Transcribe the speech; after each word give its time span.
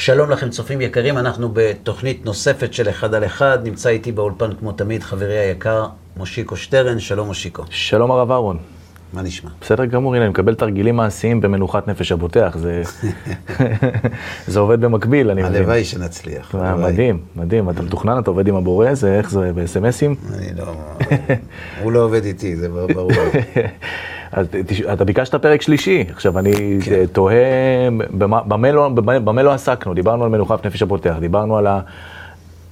שלום 0.00 0.30
לכם 0.30 0.50
צופים 0.50 0.80
יקרים, 0.80 1.18
אנחנו 1.18 1.48
בתוכנית 1.52 2.24
נוספת 2.24 2.74
של 2.74 2.88
אחד 2.88 3.14
על 3.14 3.24
אחד, 3.24 3.58
נמצא 3.64 3.88
איתי 3.88 4.12
באולפן 4.12 4.50
כמו 4.58 4.72
תמיד 4.72 5.02
חברי 5.02 5.38
היקר 5.38 5.86
מושיקו 6.16 6.56
שטרן, 6.56 6.98
שלום 6.98 7.26
מושיקו. 7.26 7.62
שלום 7.70 8.10
הרב 8.10 8.30
אהרון. 8.30 8.58
מה 9.12 9.22
נשמע? 9.22 9.50
בסדר 9.60 9.84
גמור, 9.84 10.14
הנה, 10.14 10.24
אני 10.24 10.30
מקבל 10.30 10.54
תרגילים 10.54 10.96
מעשיים 10.96 11.40
במנוחת 11.40 11.88
נפש 11.88 12.12
הבוטח, 12.12 12.56
זה, 12.58 12.82
זה 14.52 14.60
עובד 14.60 14.80
במקביל, 14.80 15.30
אני 15.30 15.42
מבין. 15.42 15.54
הלוואי 15.54 15.84
שנצליח. 15.84 16.54
אה. 16.54 16.76
מדהים, 16.76 17.22
מדהים, 17.36 17.70
אתה 17.70 17.82
מתוכנן, 17.82 18.18
אתה 18.18 18.30
עובד 18.30 18.48
עם 18.48 18.56
הבורא, 18.56 18.94
זה 18.94 19.18
איך 19.18 19.30
זה, 19.30 19.52
בסמסים? 19.54 20.14
אני 20.34 20.46
לא... 20.58 20.74
הוא 21.82 21.92
לא 21.92 22.04
עובד 22.04 22.24
איתי, 22.24 22.56
זה 22.56 22.68
ברור. 22.68 23.12
אז 24.32 24.46
אתה 24.92 25.04
ביקשת 25.04 25.34
פרק 25.34 25.62
שלישי, 25.62 26.04
עכשיו 26.10 26.38
אני 26.38 26.78
כן. 26.84 27.06
תוהה, 27.06 27.36
במה, 28.18 28.70
לא, 28.72 28.88
במה, 28.88 29.42
לא 29.42 29.52
עסקנו? 29.52 29.94
דיברנו 29.94 30.24
על 30.24 30.30
מנוחת 30.30 30.66
נפש 30.66 30.82
הבוטח, 30.82 31.16
דיברנו 31.20 31.58
על 31.58 31.66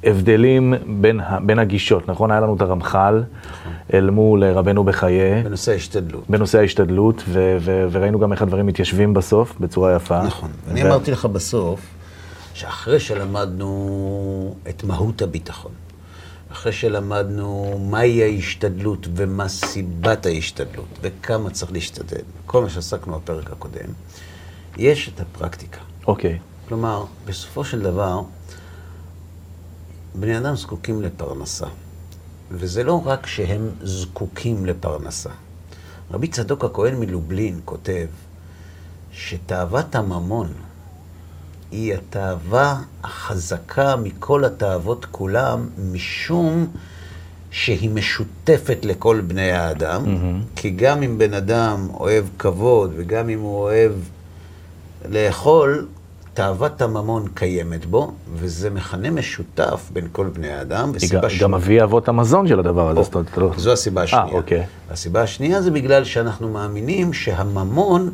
ההבדלים 0.04 0.74
בין, 0.86 1.20
בין 1.42 1.58
הגישות, 1.58 2.08
נכון? 2.08 2.30
היה 2.30 2.40
לנו 2.40 2.56
את 2.56 2.60
הרמח"ל 2.62 3.22
אל 3.94 4.10
מול 4.10 4.44
רבנו 4.44 4.84
בחיי. 4.84 5.42
בנושא 5.42 5.72
ההשתדלות. 5.72 6.24
בנושא 6.28 6.58
ההשתדלות, 6.58 7.22
ו- 7.28 7.56
ו- 7.60 7.86
וראינו 7.90 8.18
גם 8.18 8.32
איך 8.32 8.42
הדברים 8.42 8.66
מתיישבים 8.66 9.14
בסוף, 9.14 9.54
בצורה 9.60 9.94
יפה. 9.96 10.22
נכון. 10.22 10.50
אני 10.70 10.84
ו- 10.84 10.86
אמרתי 10.86 11.10
לך 11.10 11.24
בסוף, 11.24 11.80
שאחרי 12.54 13.00
שלמדנו 13.00 14.54
את 14.68 14.84
מהות 14.84 15.22
הביטחון, 15.22 15.72
אחרי 16.52 16.72
שלמדנו 16.72 17.78
מהי 17.90 18.22
ההשתדלות 18.22 19.08
ומה 19.14 19.48
סיבת 19.48 20.26
ההשתדלות, 20.26 20.98
וכמה 21.00 21.50
צריך 21.50 21.72
להשתדל, 21.72 22.22
כל 22.46 22.62
מה 22.62 22.70
שעסקנו 22.70 23.20
בפרק 23.20 23.50
הקודם, 23.50 23.90
יש 24.76 25.08
את 25.08 25.20
הפרקטיקה. 25.20 25.80
אוקיי, 26.06 26.38
כלומר, 26.68 27.04
בסופו 27.24 27.64
של 27.64 27.82
דבר, 27.82 28.20
בני 30.14 30.38
אדם 30.38 30.56
זקוקים 30.56 31.02
לפרנסה. 31.02 31.66
וזה 32.50 32.84
לא 32.84 33.06
רק 33.06 33.26
שהם 33.26 33.70
זקוקים 33.82 34.66
לפרנסה. 34.66 35.30
רבי 36.10 36.28
צדוק 36.28 36.64
הכהן 36.64 36.94
מלובלין 37.00 37.60
כותב 37.64 38.06
שתאוות 39.12 39.94
הממון 39.94 40.52
היא 41.72 41.94
התאווה 41.94 42.74
החזקה 43.04 43.96
מכל 43.96 44.44
התאוות 44.44 45.06
כולם, 45.10 45.66
משום 45.92 46.66
שהיא 47.50 47.90
משותפת 47.90 48.78
לכל 48.82 49.20
בני 49.26 49.52
האדם, 49.52 50.04
כי 50.56 50.70
גם 50.70 51.02
אם 51.02 51.18
בן 51.18 51.34
אדם 51.34 51.88
אוהב 51.94 52.24
כבוד 52.38 52.92
וגם 52.96 53.28
אם 53.28 53.40
הוא 53.40 53.58
אוהב 53.62 53.92
לאכול, 55.10 55.86
תאוות 56.34 56.82
הממון 56.82 57.24
קיימת 57.34 57.86
בו, 57.86 58.12
וזה 58.34 58.70
מכנה 58.70 59.10
משותף 59.10 59.88
בין 59.92 60.08
כל 60.12 60.26
בני 60.26 60.48
האדם. 60.52 60.92
גם- 60.92 60.98
שנייה- 60.98 61.22
גם 61.40 61.54
אבי 61.54 61.82
אבות 61.82 62.08
המזון 62.08 62.48
של 62.48 62.58
הדבר 62.60 62.90
הזה, 62.90 63.02
זאת 63.02 63.14
אומרת, 63.14 63.36
לא- 63.38 63.52
זו 63.56 63.72
הסיבה 63.72 64.02
השנייה. 64.02 64.24
אוקיי. 64.24 64.64
הסיבה 64.90 65.22
השנייה 65.22 65.62
זה 65.62 65.70
בגלל 65.70 66.04
שאנחנו 66.04 66.48
מאמינים 66.48 67.12
שהממון 67.12 68.10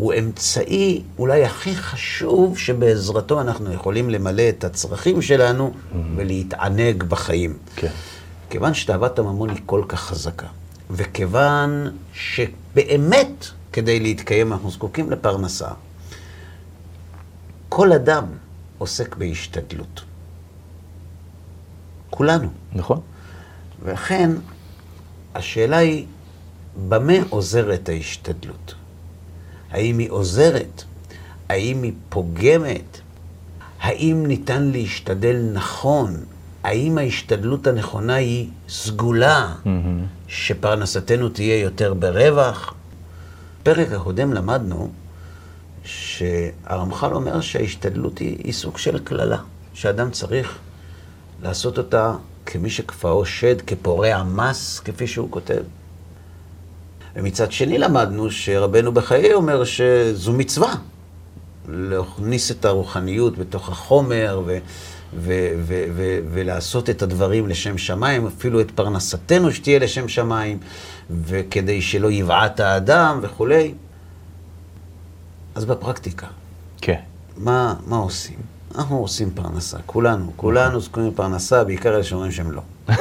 הוא 0.00 0.14
אמצעי 0.18 1.02
אולי 1.18 1.44
הכי 1.44 1.76
חשוב 1.76 2.58
שבעזרתו 2.58 3.40
אנחנו 3.40 3.72
יכולים 3.72 4.10
למלא 4.10 4.48
את 4.48 4.64
הצרכים 4.64 5.22
שלנו 5.22 5.72
ולהתענג 6.16 7.02
בחיים. 7.02 7.58
כן. 7.76 7.90
כיוון 8.50 8.74
שתאוות 8.74 9.18
הממון 9.18 9.50
היא 9.50 9.60
כל 9.66 9.84
כך 9.88 10.00
חזקה, 10.00 10.46
וכיוון 10.90 11.96
שבאמת 12.12 13.46
כדי 13.72 14.00
להתקיים 14.00 14.52
אנחנו 14.52 14.70
זקוקים 14.70 15.10
לפרנסה, 15.10 15.68
כל 17.68 17.92
אדם 17.92 18.24
עוסק 18.78 19.16
בהשתדלות. 19.16 20.02
כולנו. 22.10 22.48
נכון? 22.72 23.00
ולכן, 23.82 24.30
השאלה 25.34 25.76
היא, 25.76 26.06
במה 26.88 27.14
עוזרת 27.30 27.88
ההשתדלות? 27.88 28.74
האם 29.70 29.98
היא 29.98 30.10
עוזרת? 30.10 30.84
האם 31.48 31.82
היא 31.82 31.92
פוגמת? 32.08 33.00
האם 33.80 34.26
ניתן 34.26 34.62
להשתדל 34.62 35.50
נכון? 35.52 36.16
האם 36.62 36.98
ההשתדלות 36.98 37.66
הנכונה 37.66 38.14
היא 38.14 38.48
סגולה, 38.68 39.54
שפרנסתנו 40.28 41.28
תהיה 41.28 41.60
יותר 41.60 41.94
ברווח? 41.94 42.74
בפרק 43.62 43.92
הקודם 43.92 44.32
למדנו 44.32 44.90
שהרמח"ל 45.84 47.14
אומר 47.14 47.40
שההשתדלות 47.40 48.18
היא, 48.18 48.36
היא 48.44 48.52
סוג 48.52 48.78
של 48.78 48.98
קללה, 48.98 49.38
שאדם 49.74 50.10
צריך 50.10 50.58
לעשות 51.42 51.78
אותה 51.78 52.14
כמי 52.46 52.70
שכפאו 52.70 53.26
שד, 53.26 53.60
כפורע 53.60 54.22
מס, 54.22 54.80
כפי 54.84 55.06
שהוא 55.06 55.30
כותב. 55.30 55.62
ומצד 57.16 57.52
שני 57.52 57.78
למדנו 57.78 58.30
שרבנו 58.30 58.92
בחיי 58.92 59.34
אומר 59.34 59.64
שזו 59.64 60.32
מצווה, 60.32 60.74
להכניס 61.68 62.50
את 62.50 62.64
הרוחניות 62.64 63.38
בתוך 63.38 63.68
החומר 63.68 64.42
ו- 64.46 64.58
ו- 65.14 65.52
ו- 65.58 65.84
ו- 65.94 66.18
ולעשות 66.32 66.90
את 66.90 67.02
הדברים 67.02 67.48
לשם 67.48 67.78
שמיים, 67.78 68.26
אפילו 68.26 68.60
את 68.60 68.70
פרנסתנו 68.70 69.52
שתהיה 69.52 69.78
לשם 69.78 70.08
שמיים, 70.08 70.58
וכדי 71.10 71.82
שלא 71.82 72.10
יבעט 72.10 72.60
האדם 72.60 73.18
וכולי. 73.22 73.74
אז 75.54 75.64
בפרקטיקה, 75.64 76.26
כן. 76.80 77.00
מה, 77.36 77.74
מה 77.86 77.96
עושים? 77.96 78.38
אנחנו 78.74 78.98
עושים 78.98 79.30
פרנסה, 79.34 79.78
כולנו, 79.86 80.32
כולנו 80.36 80.80
זקוקים 80.80 81.08
לפרנסה, 81.08 81.64
בעיקר 81.64 81.94
אלה 81.94 82.04
שאומרים 82.04 82.32
שהם 82.32 82.52
לא. 82.52 82.62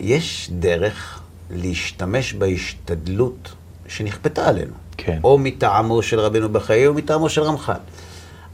יש 0.00 0.50
דרך 0.52 1.21
להשתמש 1.52 2.34
בהשתדלות 2.34 3.52
שנכפתה 3.88 4.48
עלינו. 4.48 4.72
כן. 4.96 5.18
או 5.24 5.38
מטעמו 5.38 6.02
של 6.02 6.20
רבנו 6.20 6.48
בחיי 6.48 6.86
או 6.86 6.94
מטעמו 6.94 7.28
של 7.28 7.42
רמח"ל. 7.42 7.80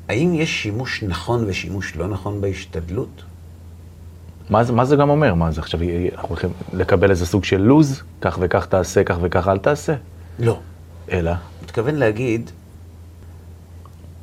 האם 0.09 0.35
יש 0.35 0.63
שימוש 0.63 1.03
נכון 1.03 1.45
ושימוש 1.47 1.97
לא 1.97 2.09
נכון 2.09 2.41
בהשתדלות? 2.41 3.23
מה 4.51 4.65
זה, 4.65 4.73
מה 4.73 4.85
זה 4.85 4.97
גם 4.97 5.11
אומר? 5.11 5.35
מה 5.35 5.51
זה 5.51 5.61
עכשיו, 5.61 5.81
אנחנו 6.15 6.29
הולכים 6.29 6.51
לקבל 6.73 7.11
איזה 7.11 7.27
סוג 7.27 7.45
של 7.45 7.61
לוז, 7.61 8.03
כך 8.21 8.39
וכך 8.41 8.67
תעשה, 8.67 9.05
כך 9.05 9.17
וכך 9.21 9.49
אל 9.49 9.59
תעשה? 9.59 9.95
לא. 10.39 10.59
אלא, 11.11 11.33
מתכוון 11.63 11.95
להגיד, 11.95 12.51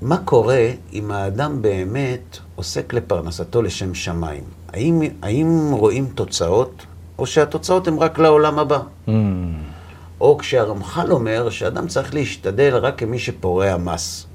מה 0.02 0.18
קורה 0.18 0.70
אם 0.94 1.12
האדם 1.12 1.62
באמת 1.62 2.38
עוסק 2.56 2.94
לפרנסתו 2.94 3.62
לשם 3.62 3.94
שמיים? 3.94 4.44
האם, 4.74 5.02
האם 5.22 5.70
רואים 5.72 6.08
תוצאות, 6.16 6.86
או 7.20 7.26
שהתוצאות 7.26 7.88
הן 7.88 7.98
רק 7.98 8.20
לעולם 8.20 8.60
הבא? 8.60 8.80
mm, 9.08 9.12
או 10.22 10.38
כשהרמח"ל 10.38 11.12
אומר 11.12 11.50
שאדם 11.50 11.88
צריך 11.88 12.14
להשתדל 12.14 12.76
רק 12.76 12.98
כמי 13.00 13.20
שפורע 13.20 13.78
מס. 13.78 14.26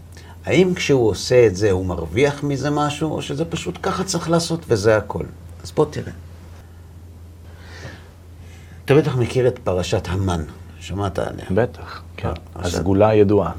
האם 0.46 0.74
כשהוא 0.74 1.08
עושה 1.08 1.46
את 1.46 1.56
זה 1.56 1.70
הוא 1.70 1.86
מרוויח 1.86 2.42
מזה 2.42 2.70
משהו, 2.70 3.12
או 3.14 3.22
שזה 3.22 3.44
פשוט 3.44 3.78
ככה 3.82 4.04
צריך 4.04 4.30
לעשות 4.30 4.60
וזה 4.68 4.96
הכל? 4.96 5.24
אז 5.62 5.70
בוא 5.72 5.86
תראה. 5.90 6.12
אתה 8.84 8.94
בטח 8.94 9.16
מכיר 9.16 9.48
את 9.48 9.58
פרשת 9.58 10.08
המן, 10.08 10.44
שמעת 10.80 11.18
עליה. 11.18 11.44
בטח, 11.50 12.02
כן. 12.16 12.28
עכשיו- 12.54 12.80
הסגולה 12.80 13.08
הידועה. 13.08 13.52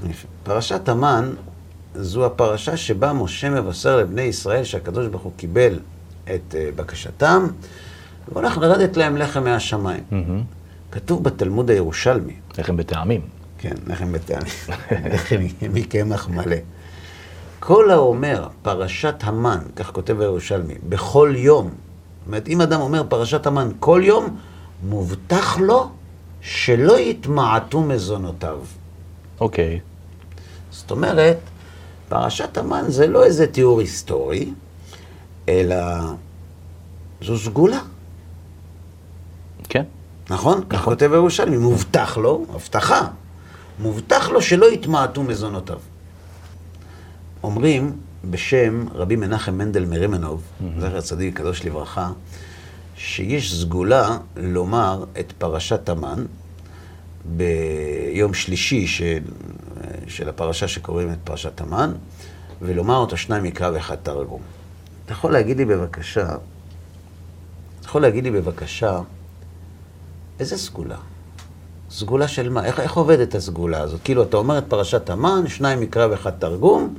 פרשת 0.44 0.90
המן 0.90 1.30
זו 1.96 2.26
הפרשה 2.26 2.78
שבה 2.78 3.14
משה 3.14 3.50
מבשר 3.50 3.98
לבני 3.98 4.22
ישראל 4.22 4.64
שהקדוש 4.64 5.08
ברוך 5.08 5.22
הוא 5.22 5.32
קיבל 5.38 5.80
את 6.24 6.56
אה, 6.58 6.70
בקשתם, 6.76 7.48
והולך 8.28 8.58
לרדת 8.58 8.98
להם 8.98 9.18
לחם 9.18 9.44
מהשמיים. 9.44 10.04
מהמם. 10.12 10.44
כתוב 10.92 11.24
בתלמוד 11.24 11.70
הירושלמי, 11.70 12.34
לחם 12.58 12.78
בטעמים. 12.78 13.22
כן, 13.58 13.76
לחם 13.88 14.12
בטעמים, 14.12 14.48
לחם 15.14 15.40
מקמח 15.74 16.30
מלא. 16.30 16.58
כל 17.60 17.92
האומר 17.92 18.48
פרשת 18.62 19.16
המן, 19.22 19.60
כך 19.76 19.92
כותב 19.92 20.22
הירושלמי, 20.22 20.74
בכל 20.90 21.34
יום, 21.38 21.66
זאת 21.68 22.28
אומרת, 22.28 22.48
אם 22.48 22.62
אדם 22.62 22.82
אומר 22.82 23.04
פרשת 23.10 23.48
המן 23.48 23.70
כל 23.80 24.02
יום, 24.04 24.38
מובטח 24.84 25.58
לו 25.58 25.90
שלא 26.42 27.00
יתמעטו 27.00 27.82
מזונותיו. 27.82 28.60
אוקיי. 29.40 29.80
זאת 30.72 30.92
אומרת, 30.92 31.38
פרשת 32.10 32.58
המן 32.58 32.84
זה 32.88 33.08
לא 33.08 33.24
איזה 33.24 33.48
תיאור 33.48 33.80
היסטורי, 33.80 34.54
אלא 35.50 35.76
זו 37.22 37.38
סגולה. 37.38 37.80
נכון? 40.32 40.64
כך 40.70 40.82
כותב 40.82 41.12
ירושלמי, 41.14 41.58
מובטח 41.58 42.18
לו, 42.18 42.46
הבטחה, 42.54 43.08
מובטח 43.80 44.30
לו 44.30 44.42
שלא 44.42 44.74
יתמעטו 44.74 45.24
מזונותיו. 45.24 45.80
אומרים 47.44 47.92
בשם 48.30 48.86
רבי 48.94 49.16
מנחם 49.16 49.58
מנדל 49.58 49.86
מרימנוב, 49.86 50.42
זכר 50.80 51.02
צדיק 51.02 51.38
קדוש 51.38 51.66
לברכה, 51.66 52.12
שיש 52.96 53.62
סגולה 53.62 54.18
לומר 54.36 55.06
את 55.20 55.34
פרשת 55.38 55.90
המן 55.90 56.26
ביום 57.26 58.34
שלישי 58.34 58.88
של, 58.88 59.20
של 60.08 60.30
הפרשה 60.30 60.68
שקוראים 60.68 61.12
את 61.12 61.18
פרשת 61.24 61.62
המן, 61.62 61.94
ולומר 62.62 62.96
אותו 62.96 63.18
שניים 63.18 63.44
מקרא 63.44 63.70
ואחד 63.74 63.96
תרגום. 63.96 64.42
אתה 65.06 65.14
יכול 65.14 65.32
להגיד 65.32 65.58
לי 65.58 65.66
בבקשה, 65.66 66.26
אתה 66.26 67.88
יכול 67.88 68.02
להגיד 68.02 68.24
לי 68.24 68.32
בבקשה, 68.32 69.00
איזה 70.42 70.58
סגולה? 70.58 70.96
סגולה 71.92 72.28
של 72.28 72.50
מה? 72.50 72.66
איך, 72.66 72.80
איך 72.80 72.94
עובדת 72.94 73.36
הסגולה 73.36 73.82
הזאת? 73.82 74.00
כאילו, 74.04 74.24
אתה 74.24 74.38
אומר 74.38 74.58
את 74.58 74.64
פרשת 74.68 75.10
המן, 75.10 75.44
שניים 75.48 75.80
מקרא 75.80 76.08
ואחד 76.08 76.32
תרגום, 76.40 76.94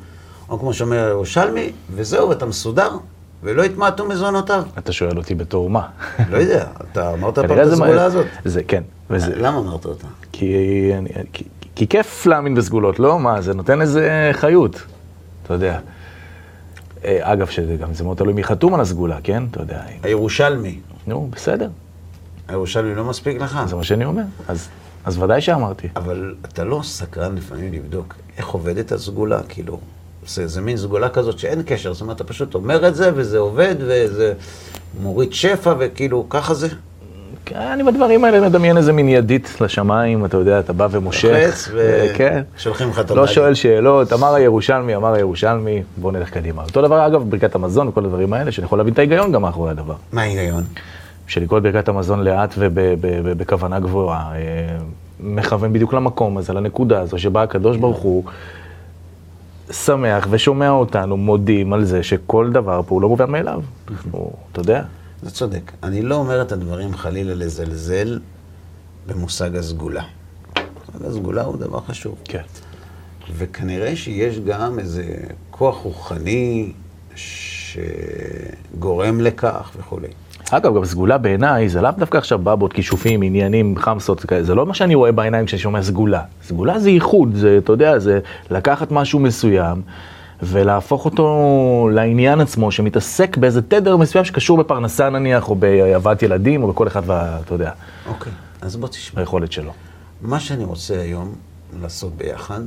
או 0.49 0.59
כמו 0.59 0.75
שאומר 0.75 1.09
ירושלמי, 1.11 1.73
וזהו, 1.95 2.29
ואתה 2.29 2.47
מסודר, 2.47 2.91
ולא 3.43 3.63
יתמעטו 3.63 4.09
מזונותיו. 4.09 4.63
אתה 4.79 4.93
שואל 4.93 5.19
אותי 5.19 5.35
בתור 5.35 5.71
מה? 5.71 5.89
לא 6.31 6.37
יודע, 6.37 6.67
אתה 6.93 7.13
אמרת 7.13 7.39
פעם 7.39 7.59
את 7.59 7.67
הסגולה 7.67 8.05
הזאת. 8.05 8.27
זה, 8.45 8.63
כן. 8.69 8.83
וזה, 9.11 9.33
למה 9.37 9.59
אמרת 9.59 9.87
אותה? 9.87 10.07
כי, 10.33 10.55
אני- 10.99 11.09
כי, 11.33 11.45
כי 11.75 11.89
כיף 11.89 12.27
להאמין 12.27 12.55
בסגולות, 12.55 12.99
לא? 12.99 13.19
מה, 13.19 13.41
זה 13.41 13.55
נותן 13.55 13.81
איזה 13.81 14.31
חיות, 14.33 14.83
אתה 15.43 15.55
יודע. 15.55 15.79
אה, 17.05 17.19
אגב, 17.33 17.47
שזה 17.47 17.77
גם, 17.77 17.95
זה 17.95 18.05
מאוד 18.05 18.17
תלוי 18.17 18.33
מי 18.33 18.45
חתום 18.45 18.75
על 18.75 18.81
הסגולה, 18.81 19.19
כן? 19.25 19.43
אתה 19.51 19.61
יודע. 19.61 19.83
הירושלמי. 20.03 20.79
נו, 21.07 21.29
בסדר, 21.33 21.69
הירושלמי 22.53 22.95
לא 22.95 23.05
מספיק 23.05 23.41
לך? 23.41 23.59
זה 23.67 23.77
מה 23.77 23.85
שאני 23.85 24.05
אומר. 24.05 24.23
אז, 24.49 24.69
אז 25.05 25.23
ודאי 25.23 25.41
שאמרתי. 25.41 25.89
אבל 25.97 26.35
אתה 26.49 26.65
לא 26.65 26.81
סקרן 26.85 27.35
לפעמים 27.37 27.73
לבדוק 27.73 28.15
איך 28.39 28.49
עובדת 28.49 28.93
הסגולה, 28.93 29.41
כאילו, 29.49 29.79
זה, 30.27 30.47
זה 30.47 30.61
מין 30.61 30.77
סגולה 30.77 31.09
כזאת 31.09 31.39
שאין 31.39 31.63
קשר, 31.67 31.93
זאת 31.93 32.03
אומרת, 32.03 32.17
אתה 32.17 32.25
פשוט 32.25 32.55
אומר 32.55 32.89
את 32.89 32.95
זה, 32.95 33.11
וזה 33.15 33.39
עובד, 33.39 33.75
וזה 33.79 34.33
מוריד 35.03 35.33
שפע, 35.33 35.75
וכאילו, 35.79 36.27
ככה 36.31 36.55
זה. 36.55 36.69
אני 37.57 37.83
בדברים 37.83 38.25
האלה 38.25 38.49
מדמיין 38.49 38.77
איזה 38.77 38.93
מין 38.93 39.09
ידית 39.09 39.61
לשמיים, 39.61 40.25
אתה 40.25 40.37
יודע, 40.37 40.59
אתה 40.61 40.73
בא 40.73 40.89
ומושך. 40.91 41.69
ו- 41.73 42.07
כן. 42.15 42.43
שולחים 42.57 42.89
לך 42.89 42.99
את 42.99 43.11
לא 43.11 43.17
המאגר. 43.17 43.33
שואל 43.33 43.55
שאלות, 43.55 44.13
אמר 44.13 44.35
הירושלמי, 44.35 44.97
אמר 44.97 45.15
הירושלמי, 45.15 45.83
בואו 45.97 46.13
נלך 46.13 46.31
קדימה. 46.31 46.63
אותו 46.63 46.83
דבר, 46.83 47.07
אגב, 47.07 47.31
ברכת 47.31 47.55
המזון 47.55 47.89
וכל 47.89 48.05
הדברים 48.05 48.33
האלה, 48.33 48.53
שאני 48.53 48.65
יכול 48.65 48.79
להבין 48.79 48.93
את 48.95 48.99
ההיגיון 48.99 49.33
גם 49.33 49.43
מאחורי 49.43 49.71
הדבר. 49.71 49.95
מה 50.13 50.23
ההיגיון? 50.23 50.65
שלקרוא 51.33 51.59
את 51.59 51.63
ברכת 51.63 51.89
המזון 51.89 52.25
לאט 52.25 52.55
ובכוונה 52.57 53.81
גבוהה, 53.81 54.35
אה, 54.35 54.79
מכוון 55.21 55.73
בדיוק 55.73 55.95
למקום 55.95 56.39
הזה, 56.39 56.53
לנקודה 56.53 57.01
הזו, 57.01 57.19
שבה 57.19 57.43
הקדוש 57.43 57.77
ברוך 57.77 57.99
הוא 57.99 58.25
שמח 59.71 60.27
ושומע 60.31 60.71
אותנו, 60.71 61.17
מודים 61.17 61.73
על 61.73 61.85
זה 61.85 62.03
שכל 62.03 62.51
דבר 62.53 62.81
פה 62.87 62.95
הוא 62.95 63.03
לא 63.03 63.09
מובן 63.09 63.31
מאליו. 63.31 63.63
אנחנו, 63.91 64.33
אתה 64.53 64.61
יודע, 64.61 64.85
אתה 65.21 65.31
צודק. 65.31 65.73
אני 65.83 66.03
לא 66.03 66.15
אומר 66.15 66.43
את 66.43 66.53
הדברים 66.53 66.95
חלילה 66.95 67.35
לזלזל 67.35 68.21
במושג 69.07 69.57
הסגולה. 69.57 70.05
מושג 70.57 71.07
הסגולה 71.07 71.43
הוא 71.43 71.57
דבר 71.57 71.81
חשוב. 71.81 72.19
כן. 72.25 72.43
וכנראה 73.37 73.97
שיש 73.97 74.39
גם 74.39 74.79
איזה 74.79 75.05
כוח 75.51 75.77
רוחני 75.77 76.73
שגורם 77.15 79.21
לכך 79.21 79.71
וכולי. 79.77 80.09
אגב, 80.55 80.77
גם 80.77 80.85
סגולה 80.85 81.19
בעיניי, 81.19 81.69
זה 81.69 81.81
לאו 81.81 81.91
דווקא 81.99 82.19
עכשיו 82.19 82.39
בבות, 82.39 82.73
כישופים, 82.73 83.23
עניינים, 83.23 83.75
חמסות, 83.79 84.25
זה 84.43 84.55
לא 84.55 84.67
מה 84.67 84.75
שאני 84.75 84.95
רואה 84.95 85.13
בעיניים 85.13 85.47
כשאני 85.47 85.61
שומע 85.61 85.83
סגולה. 85.83 86.23
סגולה 86.45 86.79
זה 86.79 86.91
ייחוד, 86.91 87.35
זה, 87.35 87.59
אתה 87.65 87.73
יודע, 87.73 87.99
זה 87.99 88.21
לקחת 88.51 88.91
משהו 88.91 89.21
מסוים 89.21 89.83
ולהפוך 90.43 91.05
אותו 91.05 91.91
לעניין 91.93 92.41
עצמו, 92.41 92.73
שמתעסק 92.73 93.37
באיזה 93.37 93.63
תדר 93.63 93.97
מסוים 93.97 94.25
שקשור 94.25 94.59
בפרנסה 94.59 95.11
נניח, 95.11 95.49
או 95.49 95.55
בהבאת 95.55 96.23
ילדים, 96.23 96.63
או 96.63 96.69
בכל 96.69 96.87
אחד, 96.87 97.03
וה, 97.07 97.39
אתה 97.45 97.55
יודע, 97.55 97.71
אוקיי, 98.09 98.33
אז 98.61 98.77
בוא 98.77 98.89
תשמע. 98.89 99.21
ביכולת 99.21 99.53
שלו. 99.53 99.73
מה 100.21 100.41
שאני 100.41 100.65
רוצה 100.65 101.01
היום 101.01 101.35
לעשות 101.81 102.17
ביחד, 102.17 102.61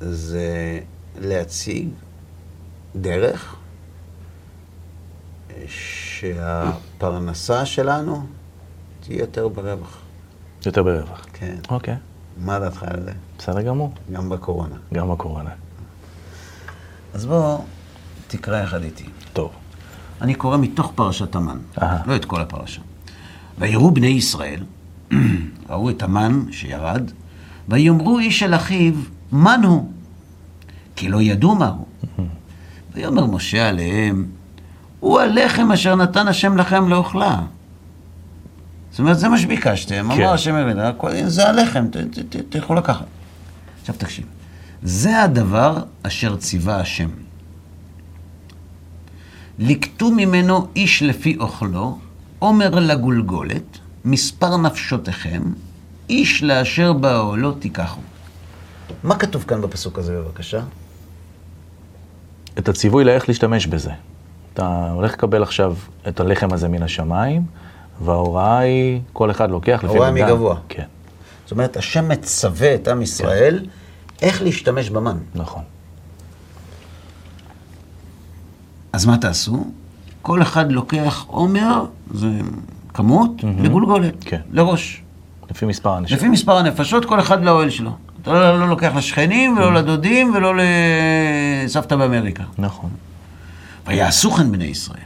זה 0.00 0.78
להציג 1.20 1.88
דרך 2.96 3.56
שהפרנסה 5.68 7.66
שלנו 7.66 8.26
תהיה 9.00 9.18
יותר 9.18 9.48
ברווח. 9.48 9.98
יותר 10.66 10.82
ברווח. 10.82 11.26
כן. 11.32 11.56
אוקיי, 11.70 11.96
מה 12.36 12.58
דעתך 12.58 12.82
על 12.82 13.02
זה? 13.02 13.12
בסדר 13.38 13.62
גמור, 13.62 13.92
גם 14.12 14.28
בקורונה. 14.28 14.76
גם 14.94 15.10
בקורונה. 15.10 15.50
אז 17.14 17.26
בוא 17.26 17.58
תקרא 18.26 18.62
יחד 18.62 18.82
איתי. 18.82 19.04
טוב. 19.32 19.50
אני 20.20 20.34
קורא 20.34 20.56
מתוך 20.56 20.92
פרשת 20.94 21.34
המן, 21.34 21.58
אהה. 21.82 22.02
לא 22.06 22.16
את 22.16 22.24
כל 22.24 22.40
הפרשה. 22.40 22.80
ויראו 23.58 23.90
בני 23.90 24.06
ישראל, 24.06 24.64
ראו 25.70 25.90
את 25.90 26.02
המן 26.02 26.52
שירד, 26.52 27.10
ויאמרו 27.68 28.18
איש 28.18 28.42
אל 28.42 28.54
אחיו, 28.54 28.94
מן 29.32 29.60
הוא? 29.64 29.90
כי 30.96 31.08
לא 31.08 31.22
ידעו 31.22 31.54
מה 31.54 31.68
הוא. 31.68 31.86
ויאמר 32.94 33.26
משה 33.26 33.68
עליהם, 33.68 34.26
הוא 35.04 35.20
הלחם 35.20 35.72
אשר 35.72 35.94
נתן 35.96 36.28
השם 36.28 36.56
לכם 36.56 36.88
לאוכלה. 36.88 37.40
זאת 38.90 38.98
אומרת, 38.98 39.18
זה 39.18 39.28
מה 39.28 39.38
שביקשתם, 39.38 39.94
כן. 39.94 40.22
אמר 40.22 40.32
השם 40.32 40.54
אבינו, 40.54 40.80
הכל- 40.80 41.10
זה 41.26 41.48
הלחם, 41.48 41.86
ת- 41.90 41.96
ת- 41.96 42.36
ת- 42.36 42.42
תלכו 42.48 42.74
לקחת. 42.74 43.04
עכשיו 43.80 43.94
תקשיב, 43.98 44.26
זה 44.82 45.22
הדבר 45.22 45.76
אשר 46.02 46.36
ציווה 46.36 46.80
השם. 46.80 47.08
לקטו 49.58 50.10
ממנו 50.10 50.66
איש 50.76 51.02
לפי 51.02 51.36
אוכלו, 51.40 51.98
עומר 52.38 52.70
לגולגולת, 52.70 53.78
מספר 54.04 54.56
נפשותיכם, 54.56 55.42
איש 56.08 56.42
לאשר 56.42 56.92
באוהלו 56.92 57.52
תיקחו. 57.52 58.00
מה 59.02 59.16
כתוב 59.16 59.44
כאן 59.48 59.60
בפסוק 59.60 59.98
הזה 59.98 60.12
בבקשה? 60.20 60.60
את 62.58 62.68
הציווי 62.68 63.04
לאיך 63.04 63.28
להשתמש 63.28 63.66
בזה. 63.66 63.90
אתה 64.54 64.90
הולך 64.94 65.12
לקבל 65.12 65.42
עכשיו 65.42 65.76
את 66.08 66.20
הלחם 66.20 66.52
הזה 66.52 66.68
מן 66.68 66.82
השמיים, 66.82 67.42
וההוראה 68.04 68.58
היא, 68.58 69.00
כל 69.12 69.30
אחד 69.30 69.50
לוקח 69.50 69.80
לפי 69.84 69.86
ההוראה 69.86 70.10
מידה. 70.10 70.26
מגבוה. 70.26 70.56
כן, 70.68 70.84
זאת 71.44 71.52
אומרת, 71.52 71.76
השם 71.76 72.08
מצווה 72.08 72.74
את 72.74 72.88
עם 72.88 73.02
ישראל 73.02 73.66
איך 74.22 74.42
להשתמש 74.42 74.90
במן. 74.90 75.16
נכון. 75.34 75.62
אז 78.92 79.06
מה 79.06 79.18
תעשו? 79.18 79.64
כל 80.22 80.42
אחד 80.42 80.72
לוקח 80.72 81.24
עומר, 81.26 81.84
זה 82.14 82.28
כמות, 82.94 83.30
לגולגולת, 83.62 84.14
כן. 84.20 84.40
לראש. 84.52 85.02
לפי 85.50 85.66
מספר 85.66 85.90
האנשים. 85.90 86.16
לפי 86.16 86.28
מספר 86.28 86.56
הנפשות, 86.56 87.04
כל 87.04 87.20
אחד 87.20 87.44
לאוהל 87.44 87.70
שלו. 87.70 87.90
אתה 88.22 88.32
לא, 88.32 88.60
לא 88.60 88.68
לוקח 88.68 88.92
לשכנים, 88.96 89.56
ולא 89.56 89.74
לדודים, 89.74 90.34
ולא 90.34 90.52
לסבתא 91.64 91.96
באמריקה. 91.96 92.44
נכון. 92.58 92.90
ויעשו 93.86 94.30
כן 94.30 94.52
בני 94.52 94.64
ישראל. 94.64 94.98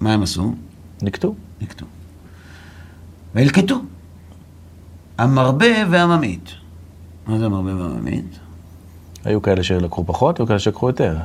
מה 0.00 0.12
הם 0.12 0.22
עשו? 0.22 0.54
נקטו. 1.02 1.34
נקטו. 1.60 1.86
וילקטו. 3.34 3.80
המרבה 5.18 5.66
והממעיט. 5.90 6.50
מה 7.26 7.38
זה 7.38 7.44
המרבה 7.46 7.74
והממעיט? 7.74 8.36
היו 9.24 9.42
כאלה 9.42 9.62
שלקחו 9.62 10.04
פחות, 10.06 10.40
והיו 10.40 10.46
כאלה 10.46 10.58
שלקחו 10.58 10.88
יותר. 10.88 11.16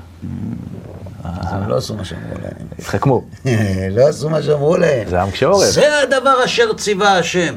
הם 1.24 1.70
לא 1.70 1.77
עשו 1.77 1.96
מה 1.96 2.06
שאמרו 2.06 2.36
להם. 2.41 2.68
התחכמו. 2.80 3.24
לא 3.98 4.08
עשו 4.10 4.30
מה 4.30 4.44
שאמרו 4.44 4.77
להם. 4.77 5.10
זה 5.10 5.22
עם 5.22 5.32
קשה 5.32 5.46
עורף. 5.46 5.70
זה 5.70 6.00
הדבר 6.03 6.46
אשר 6.46 6.74
ציווה 6.74 7.18
השם. 7.18 7.56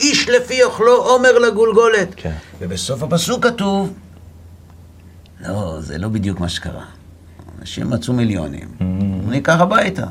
איש 0.00 0.28
לפי 0.28 0.62
אוכלו 0.62 0.92
עומר 0.92 1.38
לגולגולת. 1.38 2.08
כן. 2.16 2.34
ובסוף 2.60 3.02
הפסוק 3.02 3.46
כתוב, 3.46 3.92
לא, 5.40 5.76
זה 5.80 5.98
לא 5.98 6.08
בדיוק 6.08 6.40
מה 6.40 6.48
שקרה. 6.48 6.84
אנשים 7.64 7.90
מצאו 7.90 8.12
מיליונים, 8.14 8.68
Mm. 8.80 8.82
ניקח 9.30 9.60
הביתה. 9.60 10.06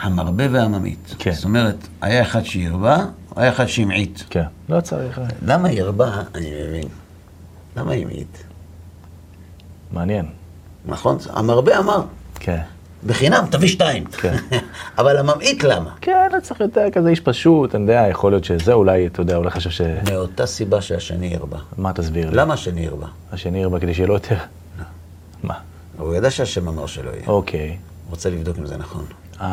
המרבה 0.00 0.44
והממעיט. 0.52 0.98
כן. 1.18 1.32
זאת 1.32 1.44
אומרת, 1.44 1.76
היה 2.00 2.22
אחד 2.22 2.42
שהרבה, 2.44 2.96
היה 3.36 3.52
אחד 3.52 3.66
שהמעיט. 3.66 4.20
כן. 4.30 4.44
לא 4.68 4.80
צריך. 4.80 5.18
אה, 5.18 5.24
למה 5.42 5.68
הרבה, 5.78 6.22
אני 6.34 6.46
מבין. 6.68 6.88
למה 7.76 7.92
המעיט? 7.92 8.38
מעניין. 9.92 10.26
נכון? 10.86 11.16
המרבה 11.32 11.78
אמר, 11.78 12.02
כן. 12.34 12.62
בחינם, 13.06 13.44
תביא 13.50 13.68
שתיים. 13.68 14.04
כן. 14.04 14.36
אבל 14.98 15.16
הממעיט 15.16 15.64
למה? 15.64 15.90
כן, 16.00 16.28
לא 16.32 16.40
צריך 16.40 16.60
יותר 16.60 16.90
כזה 16.92 17.08
איש 17.08 17.20
פשוט, 17.20 17.74
אני 17.74 17.82
יודע, 17.82 18.06
יכול 18.10 18.32
להיות 18.32 18.44
שזה, 18.44 18.72
אולי, 18.72 19.06
אתה 19.06 19.20
יודע, 19.20 19.36
אולי 19.36 19.50
חשב 19.50 19.70
ש... 19.70 19.80
מאותה 20.10 20.46
סיבה 20.46 20.80
שהשני 20.80 21.36
הרבה. 21.36 21.58
מה 21.78 21.92
תסביר 21.92 22.30
לי? 22.30 22.36
למה 22.36 22.54
השני 22.54 22.86
הרבה? 22.86 23.06
השני 23.32 23.64
הרבה 23.64 23.80
כדי 23.80 23.94
שיהיה 23.94 24.08
לו 24.08 24.14
יותר. 24.14 24.36
מה? 25.42 25.54
הוא 25.98 26.14
ידע 26.14 26.30
שהשם 26.30 26.68
אמר 26.68 26.86
שלא 26.86 27.10
יהיה. 27.10 27.26
אוקיי. 27.26 27.68
הוא 27.68 28.10
רוצה 28.10 28.30
לבדוק 28.30 28.58
אם 28.58 28.66
זה 28.66 28.76
נכון. 28.76 29.04
אה, 29.40 29.46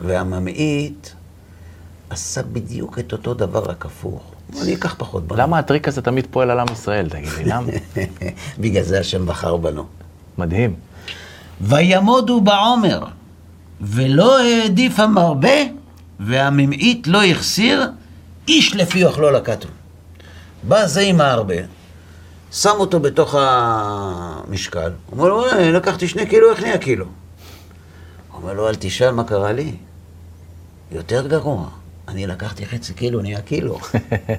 והממעיט 0.00 1.08
עשה 2.10 2.42
בדיוק 2.42 2.98
את 2.98 3.12
אותו 3.12 3.34
דבר, 3.34 3.62
רק 3.64 3.86
הפוך. 3.86 4.32
אני 4.62 4.74
אקח 4.74 4.94
פחות 4.98 5.26
בנו. 5.26 5.38
למה 5.38 5.58
הטריק 5.58 5.88
הזה 5.88 6.02
תמיד 6.02 6.26
פועל 6.30 6.50
על 6.50 6.60
עם 6.60 6.66
ישראל, 6.72 7.08
תגיד 7.08 7.28
לי, 7.38 7.44
למה? 7.44 7.66
בגלל 8.60 8.82
זה 8.82 9.00
השם 9.00 9.26
בחר 9.26 9.56
בנו. 9.56 9.84
מדהים. 10.38 10.74
וימודו 11.60 12.40
בעומר, 12.40 13.04
ולא 13.80 14.40
העדיף 14.40 15.00
המרבה, 15.00 15.58
והממעיט 16.20 17.06
לא 17.06 17.24
החסיר, 17.24 17.90
איש 18.48 18.76
לפי 18.76 19.04
אוכלו 19.04 19.30
לקטו. 19.30 19.68
בא 20.62 20.86
זה 20.86 21.00
עם 21.00 21.20
ההרבה, 21.20 21.54
שם 22.52 22.74
אותו 22.78 23.00
בתוך 23.00 23.34
המשקל, 23.38 24.92
אומר 25.12 25.28
לו, 25.28 25.50
אני 25.50 25.72
לקחתי 25.72 26.08
שני 26.08 26.26
קילו, 26.26 26.50
איך 26.50 26.62
נהיה 26.62 26.78
קילו? 26.78 27.04
אומר 28.34 28.52
לו, 28.52 28.68
אל 28.68 28.74
תשאל 28.78 29.10
מה 29.10 29.24
קרה 29.24 29.52
לי. 29.52 29.74
יותר 30.92 31.26
גרוע, 31.26 31.68
אני 32.08 32.26
לקחתי 32.26 32.66
חצי 32.66 32.94
קילו, 32.94 33.22
נהיה 33.22 33.40
קילו. 33.40 33.78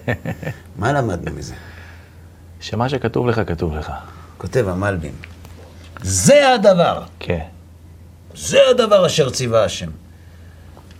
מה 0.79 0.93
למדנו 0.93 1.35
מזה? 1.35 1.53
שמה 2.59 2.89
שכתוב 2.89 3.27
לך, 3.27 3.41
כתוב 3.47 3.73
לך. 3.75 3.91
כותב 4.38 4.65
המלבים, 4.67 5.13
זה 6.01 6.53
הדבר, 6.53 7.03
כן. 7.20 7.46
זה 8.36 8.58
הדבר 8.72 9.06
אשר 9.06 9.29
ציווה 9.29 9.63
השם. 9.63 9.89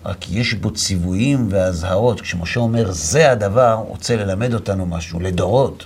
רק 0.06 0.30
יש 0.30 0.54
בו 0.54 0.72
ציוויים 0.72 1.48
ואזהרות. 1.52 2.22
כשמשה 2.22 2.60
אומר 2.60 2.92
זה 2.92 3.32
הדבר, 3.32 3.74
הוא 3.74 3.88
רוצה 3.88 4.16
ללמד 4.16 4.54
אותנו 4.54 4.86
משהו, 4.86 5.20
לדורות. 5.20 5.86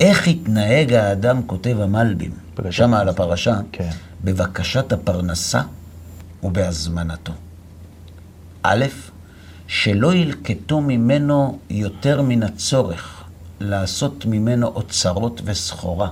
איך 0.00 0.28
התנהג 0.28 0.92
האדם, 0.92 1.42
כותב 1.46 1.76
המלבים. 1.80 2.30
שמה 2.70 3.00
על 3.00 3.08
הפרשה, 3.08 3.56
כן. 3.72 3.90
בבקשת 4.24 4.92
הפרנסה 4.92 5.60
ובהזמנתו. 6.42 7.32
א', 8.62 8.84
שלא 9.68 10.14
ילקטו 10.14 10.80
ממנו 10.80 11.58
יותר 11.70 12.22
מן 12.22 12.42
הצורך 12.42 13.24
לעשות 13.60 14.26
ממנו 14.26 14.66
אוצרות 14.66 15.40
וסחורה, 15.44 16.10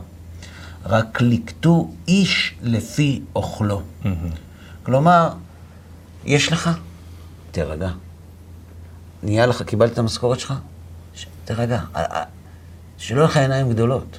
רק 0.87 1.21
לקטו 1.23 1.91
איש 2.09 2.55
לפי 2.63 3.21
אוכלו. 3.37 3.83
כלומר, 4.83 5.29
יש 6.25 6.53
לך, 6.53 6.71
תירגע. 7.51 7.91
נהיה 9.23 9.47
לך, 9.47 9.63
קיבלת 9.63 9.93
את 9.93 9.99
המשכורת 9.99 10.41
שלך? 10.41 10.55
ש- 11.15 11.27
תירגע. 11.45 11.81
שלא 12.99 13.17
יהיו 13.21 13.25
לך 13.29 13.37
עיניים 13.37 13.71
גדולות. 13.71 14.19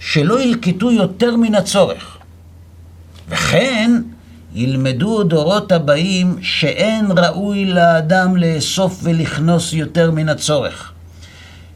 שלא 0.00 0.40
ילקטו 0.42 0.90
יותר 0.92 1.36
מן 1.36 1.54
הצורך. 1.54 2.18
וכן 3.28 4.02
ילמדו 4.54 5.22
דורות 5.22 5.72
הבאים 5.72 6.42
שאין 6.42 7.06
ראוי 7.16 7.64
לאדם 7.64 8.36
לאסוף 8.36 9.00
ולכנוס 9.02 9.72
יותר 9.72 10.10
מן 10.10 10.28
הצורך. 10.28 10.92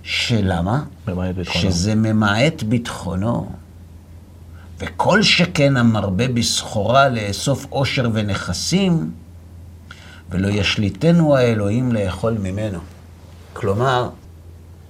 שלמה? 0.03 0.83
ממעט 1.09 1.35
ביטחונו. 1.35 1.73
שזה 1.73 1.95
ממעט 1.95 2.63
ביטחונו. 2.63 3.53
וכל 4.79 5.23
שכן 5.23 5.77
המרבה 5.77 6.29
בסחורה 6.29 7.09
לאסוף 7.09 7.67
עושר 7.71 8.11
ונכסים, 8.13 9.11
ולא 10.31 10.49
ישליטנו 10.49 11.37
האלוהים 11.37 11.93
לאכול 11.93 12.33
ממנו. 12.33 12.79
כלומר, 13.53 14.09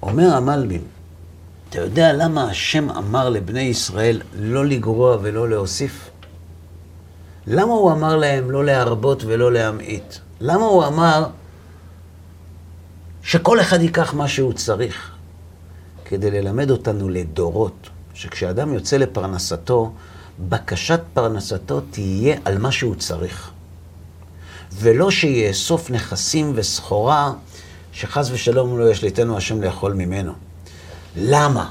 אומר 0.03 0.35
המלבים, 0.35 0.83
אתה 1.71 1.81
יודע 1.81 2.13
למה 2.13 2.51
השם 2.51 2.91
אמר 2.91 3.29
לבני 3.29 3.61
ישראל 3.61 4.21
לא 4.35 4.67
לגרוע 4.67 5.17
ולא 5.23 5.49
להוסיף? 5.49 6.11
למה 7.47 7.73
הוא 7.73 7.93
אמר 7.93 8.17
להם 8.17 8.51
לא 8.51 8.65
להרבות 8.65 9.25
ולא 9.25 9.53
להמעיט? 9.53 10.15
למה 10.41 10.65
הוא 10.65 10.85
אמר 10.85 11.27
שכל 13.23 13.61
אחד 13.61 13.81
ייקח 13.81 14.15
מה 14.15 14.29
שהוא 14.29 14.53
צריך? 14.53 15.11
כדי 16.05 16.31
ללמד 16.31 16.71
אותנו 16.71 17.09
לדורות, 17.09 17.91
שכשאדם 18.15 18.75
יוצא 18.75 18.97
לפרנסתו, 18.97 19.93
בקשת 20.49 21.01
פרנסתו 21.15 21.81
תהיה 21.81 22.37
על 22.45 22.59
מה 22.59 22.73
שהוא 22.73 22.95
צריך. 22.95 23.51
ולא 24.73 25.11
שיאסוף 25.11 25.91
נכסים 25.91 26.53
וסחורה, 26.55 27.33
שחס 27.93 28.31
ושלום 28.31 28.79
לא 28.79 28.91
ישליטנו 28.91 29.37
השם 29.37 29.63
לאכול 29.63 29.93
ממנו. 29.93 30.33
למה? 31.17 31.71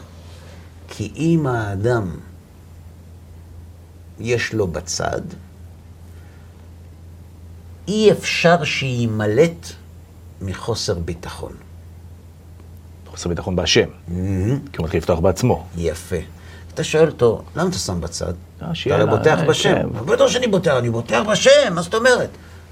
כי 0.88 1.12
אם 1.16 1.48
האדם 1.48 2.18
יש 4.20 4.54
לו 4.54 4.68
בצד, 4.68 5.22
אי 7.88 8.12
אפשר 8.12 8.64
שיימלט 8.64 9.81
מחוסר 10.42 10.94
ביטחון. 10.94 11.52
חוסר 13.08 13.30
ביטחון 13.30 13.56
בהשם. 13.56 13.90
כי 14.08 14.14
הוא 14.78 14.84
מתחיל 14.84 14.98
לפתוח 14.98 15.20
בעצמו. 15.20 15.66
יפה. 15.78 16.16
אתה 16.74 16.84
שואל 16.84 17.08
אותו, 17.08 17.42
למה 17.56 17.70
אתה 17.70 17.78
שם 17.78 18.02
בצד? 18.02 18.34
אה, 18.62 18.68
אתה 18.86 18.96
הרי 18.96 19.06
בוטח 19.06 19.40
אה, 19.40 19.46
בשם. 19.46 19.74
כן. 19.76 20.06
בטח 20.06 20.28
שאני 20.28 20.48
בוטח, 20.48 20.72
אני 20.72 20.90
בוטח 20.90 21.22
בשם, 21.32 21.74
מה 21.74 21.82
זאת 21.82 21.96
אומרת? 21.96 22.30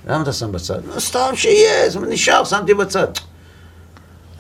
למה 0.07 0.23
אתה 0.23 0.33
שם 0.33 0.51
בצד? 0.51 0.79
"לא, 0.85 0.99
סתם 0.99 1.31
שיהיה, 1.35 1.89
זה 1.89 1.99
נשאר, 1.99 2.43
שמתי 2.43 2.73
בצד. 2.73 3.07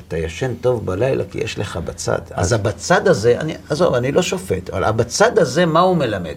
אתה 0.07 0.17
ישן 0.17 0.53
טוב 0.61 0.85
בלילה 0.85 1.23
כי 1.31 1.37
יש 1.37 1.59
לך 1.59 1.77
בצד. 1.77 2.19
אז 2.31 2.53
הבצד 2.53 3.07
הזה, 3.07 3.39
אני, 3.39 3.55
עזוב, 3.69 3.93
אני 3.93 4.11
לא 4.11 4.21
שופט, 4.21 4.69
אבל 4.69 4.83
הבצד 4.83 5.39
הזה, 5.39 5.65
מה 5.65 5.79
הוא 5.79 5.97
מלמד? 5.97 6.35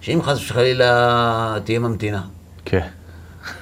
שאם 0.00 0.22
חס 0.22 0.50
וחלילה 0.50 1.56
תהיה 1.64 1.78
ממתינה, 1.78 2.22
כן. 2.64 2.86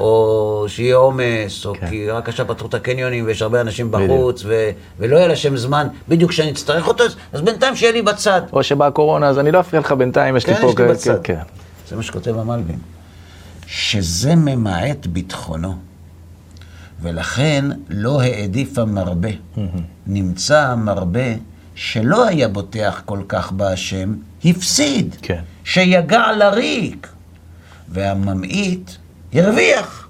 או 0.00 0.64
שיהיה 0.68 0.96
עומס, 0.96 1.66
או 1.66 1.72
כן. 1.80 1.88
כי 1.90 2.10
רק 2.10 2.28
עכשיו 2.28 2.48
פתחו 2.48 2.66
את 2.68 2.74
הקניונים 2.74 3.26
ויש 3.26 3.42
הרבה 3.42 3.60
אנשים 3.60 3.90
בחוץ, 3.90 4.42
ו- 4.44 4.70
ולא 4.98 5.16
יהיה 5.16 5.28
לשם 5.28 5.56
זמן, 5.56 5.86
בדיוק 6.08 6.30
כשאני 6.30 6.50
אצטרך 6.50 6.88
אותו, 6.88 7.04
אז- 7.32 7.40
בינתיים 7.40 7.76
שיהיה 7.76 7.92
לי 7.92 8.02
בצד. 8.02 8.42
או 8.52 8.62
שבאה 8.62 8.90
קורונה, 8.90 9.28
אז 9.28 9.38
אני 9.38 9.52
לא 9.52 9.60
אפריע 9.60 9.80
לך 9.80 9.92
בינתיים, 9.92 10.36
יש 10.36 10.46
לי 10.46 10.54
כן, 10.54 10.60
פה... 10.60 10.68
יש 10.70 10.78
לי 10.78 10.88
בצד. 10.88 11.22
כן. 11.24 11.38
זה 11.88 11.96
מה 11.96 12.02
שכותב 12.02 12.38
המלבים. 12.38 12.78
שזה 13.66 14.34
ממעט 14.34 15.06
ביטחונו, 15.06 15.74
ולכן 17.02 17.64
לא 17.88 18.22
העדיף 18.22 18.78
המרבה. 18.78 19.28
נמצא 20.06 20.60
המרבה 20.60 21.30
שלא 21.74 22.26
היה 22.26 22.48
בוטח 22.48 23.02
כל 23.04 23.20
כך 23.28 23.52
בהשם, 23.52 24.14
הפסיד. 24.44 25.16
כן. 25.22 25.40
שיגע 25.64 26.32
לריק. 26.38 27.08
והממעיט 27.88 28.90
הרוויח. 29.32 30.08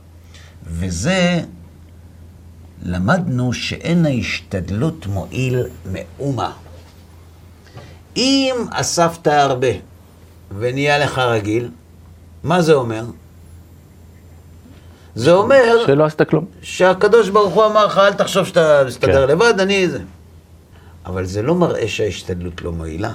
וזה 0.67 1.41
למדנו 2.83 3.53
שאין 3.53 4.07
ההשתדלות 4.07 5.07
מועיל 5.07 5.67
מאומה. 5.93 6.53
אם 8.17 8.55
אספת 8.71 9.27
הרבה 9.27 9.69
ונהיה 10.59 10.99
לך 10.99 11.19
רגיל, 11.19 11.69
מה 12.43 12.63
זה 12.63 12.75
אומר? 12.75 13.05
זה 15.15 15.33
אומר 15.33 15.87
שלא 15.87 16.05
עשית 16.05 16.23
כלום. 16.23 16.45
שהקדוש 16.63 17.29
ברוך 17.29 17.55
הוא 17.55 17.67
אמר 17.67 17.87
לך, 17.87 17.99
אל 17.99 18.13
תחשוב 18.13 18.47
שאתה 18.47 18.83
מסתדר 18.87 19.27
כן. 19.27 19.33
לבד, 19.33 19.55
אני 19.61 19.89
זה. 19.89 19.99
אבל 21.07 21.25
זה 21.25 21.43
לא 21.43 21.55
מראה 21.55 21.89
שההשתדלות 21.89 22.63
לא 22.63 22.73
מועילה. 22.73 23.13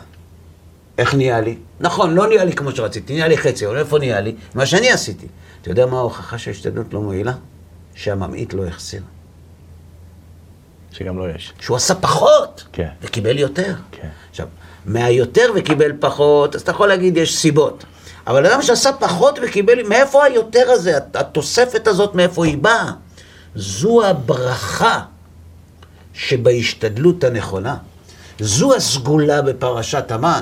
איך 0.98 1.15
נהיה 1.15 1.41
לי? 1.41 1.57
נכון, 1.79 2.13
לא 2.13 2.27
נהיה 2.27 2.45
לי 2.45 2.53
כמו 2.53 2.72
שרציתי, 2.72 3.13
נהיה 3.13 3.27
לי 3.27 3.38
חצי, 3.38 3.67
אבל 3.67 3.77
איפה 3.77 4.00
נהיה 4.00 4.22
לי? 4.22 4.36
מה 4.55 4.65
שאני 4.65 4.91
עשיתי. 4.91 5.27
אתה 5.63 5.72
יודע 5.72 5.86
מה 5.86 5.98
ההוכחה 5.98 6.38
שההשתדלות 6.38 6.93
לא 6.93 7.01
מועילה? 7.01 7.34
שהממעיט 7.96 8.53
לא 8.53 8.65
החסיר. 8.65 9.01
שגם 10.91 11.17
לא 11.17 11.29
יש. 11.36 11.53
שהוא 11.60 11.77
עשה 11.77 11.96
פחות, 11.96 12.63
כן. 12.72 12.88
וקיבל 13.01 13.39
יותר. 13.39 13.75
כן. 13.91 14.08
עכשיו, 14.29 14.48
מהיותר 14.86 15.51
וקיבל 15.55 15.91
פחות, 16.00 16.55
אז 16.55 16.62
אתה 16.62 16.72
יכול 16.72 16.88
להגיד 16.88 17.17
יש 17.17 17.38
סיבות. 17.38 17.84
אבל 18.27 18.46
אדם 18.46 18.62
שעשה 18.62 18.93
פחות 18.93 19.39
וקיבל, 19.43 19.84
מאיפה 19.88 20.24
היותר 20.24 20.72
הזה, 20.72 20.98
התוספת 21.13 21.88
הזאת, 21.88 22.15
מאיפה 22.15 22.46
היא 22.46 22.58
באה? 22.58 22.91
זו 23.55 24.05
הברכה 24.05 25.01
שבהשתדלות 26.13 27.24
הנכונה. 27.24 27.75
זו 28.39 28.75
הסגולה 28.75 29.41
בפרשת 29.41 30.12
המן. 30.12 30.41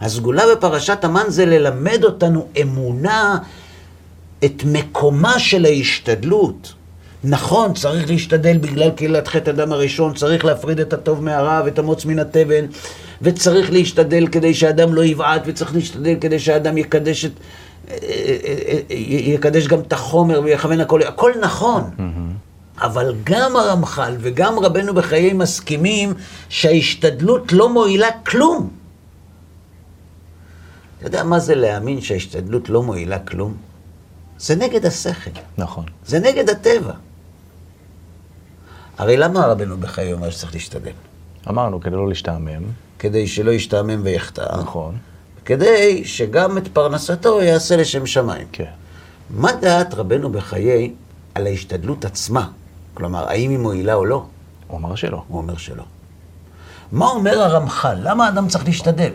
הסגולה 0.00 0.42
בפרשת 0.54 1.04
המן 1.04 1.24
זה 1.28 1.46
ללמד 1.46 2.04
אותנו 2.04 2.48
אמונה, 2.62 3.38
את 4.44 4.62
מקומה 4.64 5.38
של 5.38 5.64
ההשתדלות. 5.64 6.74
נכון, 7.24 7.74
צריך 7.74 8.10
להשתדל 8.10 8.58
בגלל 8.58 8.90
קהילת 8.90 9.28
חטא 9.28 9.50
הדם 9.50 9.72
הראשון, 9.72 10.14
צריך 10.14 10.44
להפריד 10.44 10.80
את 10.80 10.92
הטוב 10.92 11.22
מהרע 11.24 11.62
ואת 11.64 11.78
המוץ 11.78 12.04
מן 12.04 12.18
התבן, 12.18 12.64
וצריך 13.22 13.72
להשתדל 13.72 14.26
כדי 14.26 14.54
שהאדם 14.54 14.94
לא 14.94 15.04
יבעט, 15.04 15.42
וצריך 15.46 15.74
להשתדל 15.74 16.14
כדי 16.20 16.38
שהאדם 16.38 16.78
יקדש 16.78 17.24
את... 17.24 17.32
יקדש 18.90 19.66
גם 19.66 19.80
את 19.80 19.92
החומר 19.92 20.40
ויכוון 20.44 20.80
הכל, 20.80 21.02
הכל 21.02 21.32
נכון. 21.40 21.82
אבל 22.80 23.14
גם 23.24 23.56
הרמח"ל 23.56 24.16
וגם 24.20 24.58
רבנו 24.58 24.94
בחיי 24.94 25.32
מסכימים 25.32 26.14
שההשתדלות 26.48 27.52
לא 27.52 27.68
מועילה 27.68 28.08
כלום. 28.26 28.70
אתה 30.98 31.06
יודע 31.06 31.24
מה 31.24 31.38
זה 31.38 31.54
להאמין 31.54 32.00
שההשתדלות 32.00 32.68
לא 32.68 32.82
מועילה 32.82 33.18
כלום? 33.18 33.67
זה 34.38 34.56
נגד 34.56 34.86
השכל, 34.86 35.30
נכון. 35.58 35.84
זה 36.06 36.18
נגד 36.18 36.50
הטבע. 36.50 36.92
הרי 38.98 39.16
למה 39.16 39.46
רבנו 39.46 39.76
בחיי 39.76 40.12
אומר 40.12 40.30
שצריך 40.30 40.54
להשתדל? 40.54 40.92
אמרנו, 41.48 41.80
כדי 41.80 41.96
לא 41.96 42.08
להשתעמם. 42.08 42.62
כדי 42.98 43.26
שלא 43.26 43.50
ישתעמם 43.50 44.00
ויחטא, 44.04 44.56
נכון. 44.60 44.96
כדי 45.44 46.04
שגם 46.04 46.58
את 46.58 46.68
פרנסתו 46.68 47.42
יעשה 47.42 47.76
לשם 47.76 48.06
שמיים. 48.06 48.46
כן. 48.52 48.70
מה 49.30 49.52
דעת 49.52 49.94
רבנו 49.94 50.32
בחיי 50.32 50.94
על 51.34 51.46
ההשתדלות 51.46 52.04
עצמה. 52.04 52.48
כלומר, 52.94 53.28
האם 53.28 53.50
היא 53.50 53.58
מועילה 53.58 53.94
או 53.94 54.04
לא? 54.04 54.26
הוא 54.66 54.78
אמר 54.78 54.94
שלא. 54.94 55.22
הוא 55.28 55.38
אומר 55.38 55.56
שלא. 55.56 55.84
מה 56.92 57.06
אומר 57.06 57.42
הרמח"ל? 57.42 57.98
למה 58.02 58.28
אדם 58.28 58.48
צריך 58.48 58.64
להשתדל? 58.64 59.12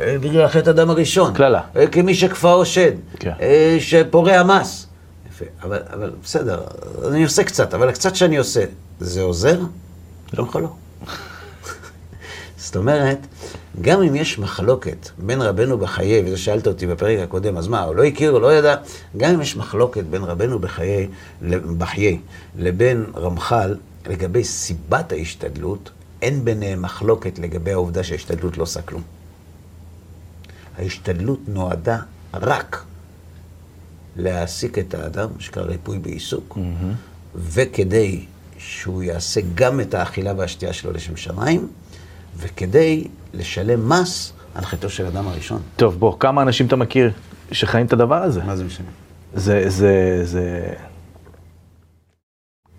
אה, 0.00 0.18
בגלל 0.18 0.48
חטא 0.48 0.70
אדם 0.70 0.90
הראשון. 0.90 1.34
קללה. 1.34 1.60
אה, 1.76 1.86
כמי 1.86 2.14
שכפאו 2.14 2.66
שד. 2.66 2.92
כן. 3.18 3.32
אה, 3.40 3.76
שפורע 3.80 4.42
מס. 4.42 4.86
יפה, 5.30 5.44
אבל, 5.62 5.78
אבל 5.92 6.10
בסדר, 6.22 6.62
אני 7.08 7.24
עושה 7.24 7.44
קצת, 7.44 7.74
אבל 7.74 7.88
הקצת 7.88 8.16
שאני 8.16 8.36
עושה, 8.36 8.64
זה 9.00 9.22
עוזר? 9.22 9.60
לא 10.32 10.44
לך 10.44 10.56
לא. 10.56 10.68
זאת 12.56 12.76
אומרת, 12.76 13.18
גם 13.80 14.02
אם 14.02 14.14
יש 14.14 14.38
מחלוקת 14.38 15.08
בין 15.18 15.42
רבנו 15.42 15.78
בחיי, 15.78 16.22
וזה 16.26 16.36
שאלת 16.36 16.66
אותי 16.66 16.86
בפרק 16.86 17.18
הקודם, 17.18 17.56
אז 17.56 17.68
מה, 17.68 17.82
הוא 17.82 17.94
לא 17.94 18.04
הכיר, 18.04 18.30
הוא 18.30 18.40
לא 18.40 18.54
ידע, 18.54 18.76
גם 19.16 19.34
אם 19.34 19.40
יש 19.40 19.56
מחלוקת 19.56 20.04
בין 20.04 20.24
רבנו 20.24 20.58
בחיי, 20.58 21.08
בחיי 21.78 22.18
לבין 22.58 23.04
רמח"ל 23.16 23.74
לגבי 24.06 24.44
סיבת 24.44 25.12
ההשתדלות, 25.12 25.90
אין 26.22 26.44
ביניהם 26.44 26.82
מחלוקת 26.82 27.38
לגבי 27.38 27.72
העובדה 27.72 28.02
שההשתדלות 28.02 28.58
לא 28.58 28.62
עושה 28.62 28.82
כלום. 28.82 29.02
ההשתדלות 30.78 31.40
נועדה 31.48 31.98
רק 32.34 32.84
להעסיק 34.16 34.78
את 34.78 34.94
האדם, 34.94 35.28
שקרא 35.38 35.62
ריפוי 35.62 35.98
בעיסוק, 35.98 36.58
וכדי 37.34 38.24
שהוא 38.58 39.02
יעשה 39.02 39.40
גם 39.54 39.80
את 39.80 39.94
האכילה 39.94 40.32
והשתייה 40.36 40.72
שלו 40.72 40.92
לשם 40.92 41.16
שמיים, 41.16 41.68
וכדי 42.36 43.04
לשלם 43.34 43.88
מס 43.88 44.32
על 44.54 44.64
חטאו 44.64 44.90
של 44.90 45.06
אדם 45.06 45.28
הראשון. 45.28 45.62
טוב, 45.76 45.98
בוא, 45.98 46.18
כמה 46.20 46.42
אנשים 46.42 46.66
אתה 46.66 46.76
מכיר 46.76 47.12
שחיים 47.52 47.86
את 47.86 47.92
הדבר 47.92 48.22
הזה? 48.22 48.44
מה 48.44 48.56
זה 48.56 48.64
משנה? 48.64 48.86
זה, 49.34 49.64
זה, 49.68 50.20
זה... 50.24 50.74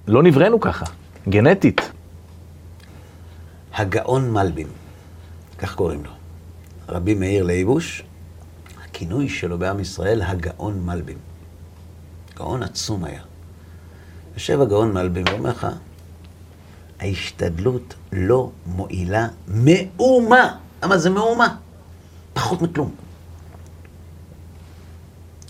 לא 0.08 0.24
נבראנו 0.24 0.60
ככה, 0.60 0.86
גנטית. 1.30 1.92
הגאון 3.74 4.32
מלבים, 4.32 4.68
כך 5.58 5.76
קוראים 5.76 6.04
לו. 6.04 6.12
רבי 6.90 7.14
מאיר 7.14 7.44
לייבוש, 7.44 8.04
הכינוי 8.84 9.30
שלו 9.30 9.58
בעם 9.58 9.80
ישראל, 9.80 10.22
הגאון 10.22 10.86
מלבים. 10.86 11.18
גאון 12.36 12.64
עצום 12.64 13.04
היה. 13.04 13.22
יושב 14.34 14.62
הגאון 14.62 14.94
מלבים 14.94 15.24
ואומר 15.32 15.50
לך, 15.50 15.68
ההשתדלות 17.00 17.94
לא 18.12 18.52
מועילה 18.66 19.28
מאומה. 19.48 20.58
למה 20.84 20.98
זה 20.98 21.10
מאומה? 21.10 21.56
פחות 22.34 22.62
מכלום. 22.62 22.96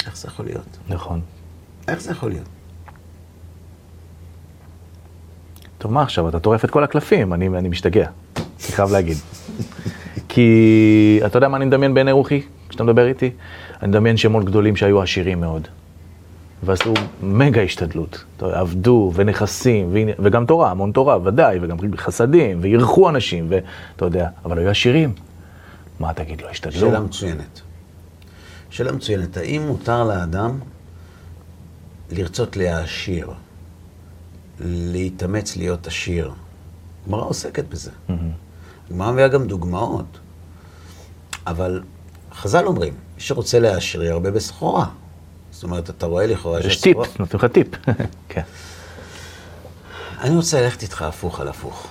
איך 0.06 0.18
זה 0.18 0.28
יכול 0.28 0.46
להיות? 0.46 0.78
נכון. 0.88 1.22
איך 1.88 2.02
זה 2.02 2.12
יכול 2.12 2.30
להיות? 2.30 2.48
טוב, 5.78 5.92
מה 5.92 6.02
עכשיו? 6.02 6.30
אתה 6.30 6.40
טורף 6.40 6.66
את 6.66 6.72
כל 6.72 6.84
הקלפים, 6.84 7.34
אני, 7.34 7.48
אני 7.48 7.70
משתגע. 7.70 8.10
אני 8.36 8.46
חייב 8.72 8.92
להגיד. 8.92 9.18
כי 10.36 11.20
אתה 11.26 11.38
יודע 11.38 11.48
מה 11.48 11.58
אני 11.58 11.66
מדמיין 11.66 11.94
בעיני 11.94 12.12
רוחי, 12.12 12.42
כשאתה 12.70 12.84
מדבר 12.84 13.08
איתי? 13.08 13.32
אני 13.82 13.88
מדמיין 13.88 14.18
שמות 14.18 14.46
גדולים 14.46 14.76
שהיו 14.76 15.02
עשירים 15.02 15.40
מאוד. 15.40 15.68
ועשו 16.64 16.94
מגה 17.24 17.62
השתדלות. 17.62 18.24
עבדו, 18.42 19.12
ונכסים, 19.16 19.90
וגם 20.20 20.46
תורה, 20.46 20.72
המון 20.72 20.92
תורה, 20.92 21.18
ודאי, 21.24 21.60
וגם 21.62 21.78
חסדים, 21.96 22.60
ואירחו 22.62 23.10
אנשים, 23.10 23.48
ואתה 23.50 24.06
יודע, 24.06 24.30
אבל 24.46 24.58
היו 24.58 24.70
עשירים. 24.70 25.14
מה 26.00 26.14
תגיד, 26.14 26.42
לא 26.42 26.50
השתדלו? 26.50 26.80
שאלה 26.80 27.00
מצוינת. 27.00 27.62
שאלה 28.70 28.92
מצוינת. 28.92 29.38
האם 29.38 29.68
מותר 29.68 30.04
לאדם 30.04 30.60
לרצות 32.12 32.58
להעשיר, 32.58 33.30
להתאמץ 34.60 35.58
להיות 35.58 35.88
עשיר? 35.88 36.32
הגמרא 37.06 37.24
עוסקת 37.24 37.66
בזה. 37.70 37.92
הגמרא 38.90 39.12
מביאה 39.12 39.28
גם 39.28 39.48
דוגמאות, 39.48 40.20
אבל 41.48 41.82
חז"ל 42.34 42.66
אומרים, 42.66 42.94
מי 43.16 43.22
שרוצה 43.22 43.60
להעשיר 43.60 44.04
ירבה 44.04 44.32
בסחורה. 44.32 44.86
זאת 45.52 45.64
אומרת, 45.64 45.90
אתה 45.90 46.06
רואה 46.06 46.28
לכאורה 46.28 46.60
יש 46.60 46.82
טיפ, 46.82 46.98
נותנים 46.98 47.28
לך 47.34 47.46
טיפ. 47.46 47.68
כן. 48.30 48.42
אני 50.22 50.36
רוצה 50.36 50.62
ללכת 50.62 50.82
איתך 50.82 51.02
הפוך 51.02 51.40
על 51.40 51.48
הפוך. 51.48 51.88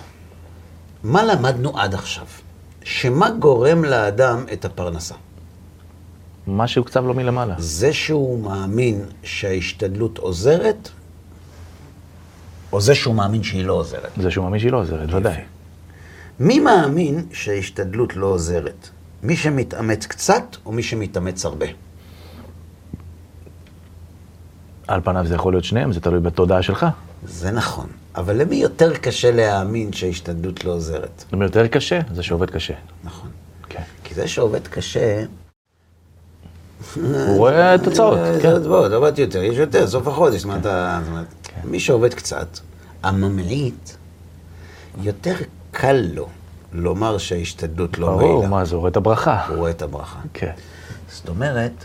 מה 1.04 1.24
למדנו 1.24 1.78
עד 1.78 1.94
עכשיו? 1.94 2.26
שמה 2.82 3.30
גורם 3.30 3.84
לאדם 3.84 4.44
את 4.52 4.64
הפרנסה? 4.64 5.14
מה 6.46 6.68
שהוקצב 6.68 7.04
לו 7.04 7.14
מלמעלה. 7.14 7.54
זה 7.58 7.92
שהוא 7.92 8.38
מאמין 8.42 9.04
שההשתדלות 9.22 10.18
עוזרת, 10.18 10.88
או 12.72 12.80
זה 12.80 12.94
שהוא 12.94 13.14
מאמין 13.14 13.42
שהיא 13.42 13.64
לא 13.64 13.72
עוזרת? 13.72 14.10
זה 14.22 14.30
שהוא 14.30 14.44
מאמין 14.44 14.60
שהיא 14.60 14.72
לא 14.72 14.80
עוזרת, 14.80 15.14
ודאי. 15.14 15.40
מי 16.40 16.58
מאמין 16.60 17.26
שההשתדלות 17.32 18.16
לא 18.16 18.26
עוזרת? 18.26 18.88
מי 19.24 19.36
שמתאמץ 19.36 20.06
קצת, 20.06 20.42
או 20.66 20.72
מי 20.72 20.82
שמתאמץ 20.82 21.44
הרבה? 21.44 21.66
על 24.88 25.00
פניו 25.04 25.26
זה 25.26 25.34
יכול 25.34 25.52
להיות 25.52 25.64
שניהם, 25.64 25.92
זה 25.92 26.00
תלוי 26.00 26.20
בתודעה 26.20 26.62
שלך. 26.62 26.86
זה 27.26 27.50
נכון. 27.50 27.86
אבל 28.16 28.36
למי 28.42 28.56
יותר 28.56 28.96
קשה 28.96 29.30
להאמין 29.30 29.92
שההשתדלות 29.92 30.64
לא 30.64 30.72
עוזרת? 30.72 31.24
אומרת, 31.32 31.50
יותר 31.56 31.66
קשה, 31.66 32.00
זה 32.14 32.22
שעובד 32.22 32.50
קשה. 32.50 32.74
נכון. 33.04 33.30
כן. 33.68 33.82
כי 34.04 34.14
זה 34.14 34.28
שעובד 34.28 34.68
קשה... 34.68 35.24
הוא 36.96 37.36
רואה 37.38 37.76
תוצאות, 37.84 38.18
אה, 38.18 38.38
כן. 38.42 38.62
זה 38.62 38.68
עוד 38.68 38.92
עבדתי 38.92 39.20
יותר, 39.20 39.42
יש 39.42 39.56
יותר, 39.58 39.86
סוף 39.86 40.06
החודש. 40.08 40.36
זאת 40.36 40.44
אומרת, 40.44 40.66
ה- 40.66 41.00
זאת 41.04 41.10
אומרת, 41.10 41.26
מי 41.64 41.80
שעובד 41.80 42.14
קצת, 42.14 42.58
הממעיט, 43.02 43.90
יותר 45.02 45.34
קל 45.70 46.04
לו 46.14 46.28
לומר 46.74 47.18
שההשתדלות 47.18 47.98
לא 47.98 48.06
ברור, 48.06 48.32
מועילה. 48.32 48.48
מה 48.48 48.64
זה, 48.64 48.74
הוא 48.74 48.80
רואה 48.80 48.90
את 48.90 48.96
הברכה. 48.96 49.46
הוא 49.46 49.56
רואה 49.56 49.70
את 49.70 49.82
הברכה. 49.82 50.18
כן. 50.34 50.52
זאת 51.08 51.28
אומרת, 51.28 51.84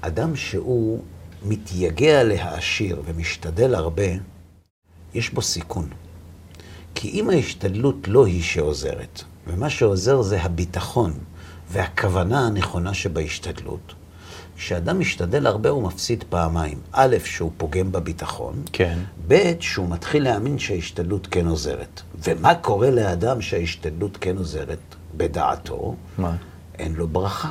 אדם 0.00 0.36
שהוא 0.36 1.02
מתייגע 1.42 2.22
להעשיר 2.22 3.02
ומשתדל 3.04 3.74
הרבה, 3.74 4.02
יש 5.14 5.30
בו 5.30 5.42
סיכון. 5.42 5.88
כי 6.94 7.08
אם 7.08 7.30
ההשתדלות 7.30 8.08
לא 8.08 8.26
היא 8.26 8.42
שעוזרת, 8.42 9.22
ומה 9.46 9.70
שעוזר 9.70 10.22
זה 10.22 10.42
הביטחון 10.42 11.12
והכוונה 11.70 12.46
הנכונה 12.46 12.94
שבהשתדלות, 12.94 13.94
כשאדם 14.58 14.98
משתדל 15.00 15.46
הרבה 15.46 15.68
הוא 15.70 15.82
מפסיד 15.82 16.24
פעמיים. 16.28 16.78
א', 16.92 17.16
שהוא 17.24 17.50
פוגם 17.56 17.92
בביטחון, 17.92 18.62
כן. 18.72 18.98
ב', 19.28 19.52
שהוא 19.60 19.88
מתחיל 19.88 20.24
להאמין 20.24 20.58
שההשתדלות 20.58 21.26
כן 21.30 21.46
עוזרת. 21.46 22.00
ומה 22.24 22.54
קורה 22.54 22.90
לאדם 22.90 23.40
שההשתדלות 23.40 24.16
כן 24.20 24.36
עוזרת 24.36 24.78
בדעתו? 25.16 25.94
מה? 26.18 26.36
אין 26.78 26.94
לו 26.94 27.08
ברכה. 27.08 27.48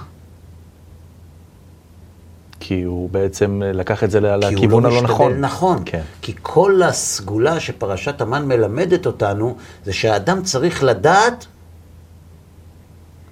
כי 2.60 2.84
הוא 2.84 3.10
בעצם 3.10 3.62
לקח 3.74 4.04
את 4.04 4.12
זה 4.12 4.20
ל- 4.20 4.40
כי 4.42 4.46
הוא 4.48 4.54
לכיוון 4.54 4.84
לא 4.84 4.88
הלא 4.88 4.96
משתדל 4.98 5.14
נכון. 5.14 5.42
נכון. 5.42 5.82
כן. 5.86 6.02
כי 6.22 6.34
כל 6.42 6.82
הסגולה 6.84 7.60
שפרשת 7.60 8.22
המן 8.22 8.46
מלמדת 8.48 9.06
אותנו, 9.06 9.56
זה 9.86 9.94
שהאדם 9.94 10.44
צריך 10.44 10.84
לדעת 10.84 11.46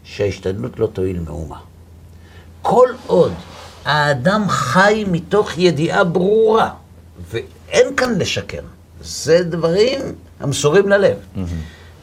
שההשתדלות 0.04 0.80
לא 0.80 0.88
תועיל 0.88 1.20
מאומה. 1.20 1.58
כל 2.62 2.90
עוד 3.08 3.34
האדם 3.86 4.46
חי 4.50 5.06
מתוך 5.12 5.58
ידיעה 5.58 6.04
ברורה, 6.04 6.70
ואין 7.32 7.96
כאן 7.98 8.20
לשקר, 8.20 8.62
זה 9.02 9.44
דברים 9.44 10.02
המסורים 10.40 10.90
ללב. 10.90 11.18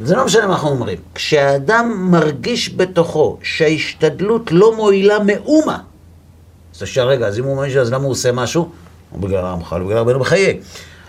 זה 0.01 0.17
לא 0.17 0.25
משנה 0.25 0.47
מה 0.47 0.53
אנחנו 0.55 0.69
אומרים. 0.69 0.99
כשהאדם 1.15 2.11
מרגיש 2.11 2.75
בתוכו 2.75 3.39
שההשתדלות 3.43 4.53
לא 4.53 4.77
מועילה 4.77 5.19
מאומה, 5.19 5.79
אז 6.81 6.87
שואל, 6.87 7.07
רגע, 7.07 7.27
אז 7.27 7.39
אם 7.39 7.45
הוא 7.45 7.57
מאמין 7.57 7.79
אז 7.79 7.93
למה 7.93 8.05
הוא 8.05 8.13
עושה 8.13 8.33
משהו? 8.33 8.71
הוא 9.11 9.21
בגלל 9.21 9.45
רמח"ל, 9.45 9.81
הוא 9.81 9.89
בגלל 9.89 9.99
רבנו 9.99 10.21
בחיי. 10.21 10.61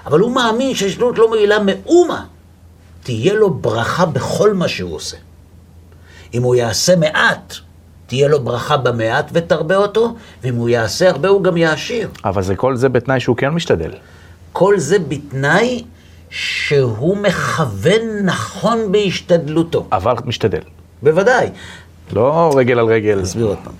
אבל 0.05 0.19
הוא 0.19 0.31
מאמין 0.31 0.75
שההשתדלות 0.75 1.17
לא 1.17 1.27
מועילה 1.27 1.57
מאומה. 1.59 2.25
תהיה 3.03 3.33
לו 3.33 3.53
ברכה 3.53 4.05
בכל 4.05 4.53
מה 4.53 4.67
שהוא 4.67 4.95
עושה. 4.95 5.17
אם 6.33 6.43
הוא 6.43 6.55
יעשה 6.55 6.95
מעט, 6.95 7.53
תהיה 8.13 8.27
לו 8.27 8.43
ברכה 8.43 8.77
במעט 8.77 9.29
ותרבה 9.33 9.75
אותו, 9.75 10.15
ואם 10.43 10.55
הוא 10.55 10.69
יעשה 10.69 11.09
הרבה 11.09 11.29
הוא 11.29 11.43
גם 11.43 11.57
יעשיר. 11.57 12.09
אבל 12.25 12.43
זה 12.43 12.55
כל 12.55 12.75
זה 12.75 12.89
בתנאי 12.89 13.19
שהוא 13.19 13.37
כן 13.37 13.49
משתדל. 13.49 13.91
כל 14.51 14.79
זה 14.79 14.99
בתנאי 14.99 15.83
שהוא 16.29 17.17
מכוון 17.17 18.01
נכון 18.23 18.91
בהשתדלותו. 18.91 19.87
אבל 19.91 20.13
משתדל. 20.25 20.61
בוודאי. 21.03 21.49
לא 22.13 22.51
רגל 22.55 22.79
על 22.79 22.85
רגל. 22.85 23.23
אסביר 23.23 23.45
עוד 23.45 23.57
פעם. 23.63 23.73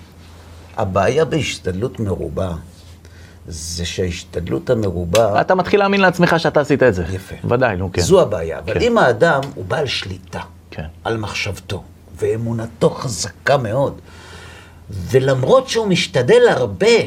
הבעיה 0.77 1.25
בהשתדלות 1.25 1.99
מרובה, 1.99 2.51
זה 3.47 3.85
שההשתדלות 3.85 4.69
המרובה, 4.69 5.41
אתה 5.41 5.55
מתחיל 5.55 5.79
להאמין 5.79 6.01
לעצמך 6.01 6.35
שאתה 6.37 6.61
עשית 6.61 6.83
את 6.83 6.93
זה. 6.93 7.03
יפה. 7.11 7.35
ודאי, 7.47 7.75
נו 7.75 7.91
כן. 7.93 8.01
זו 8.01 8.21
הבעיה. 8.21 8.59
אבל 8.59 8.73
כן. 8.73 8.81
אם 8.81 8.97
האדם 8.97 9.41
הוא 9.55 9.65
בעל 9.65 9.87
שליטה 9.87 10.41
כן. 10.71 10.85
על 11.03 11.17
מחשבתו, 11.17 11.83
ואמונתו 12.23 12.89
חזקה 12.89 13.57
מאוד, 13.57 13.93
ולמרות 14.89 15.69
שהוא 15.69 15.87
משתדל 15.87 16.47
הרבה, 16.49 16.97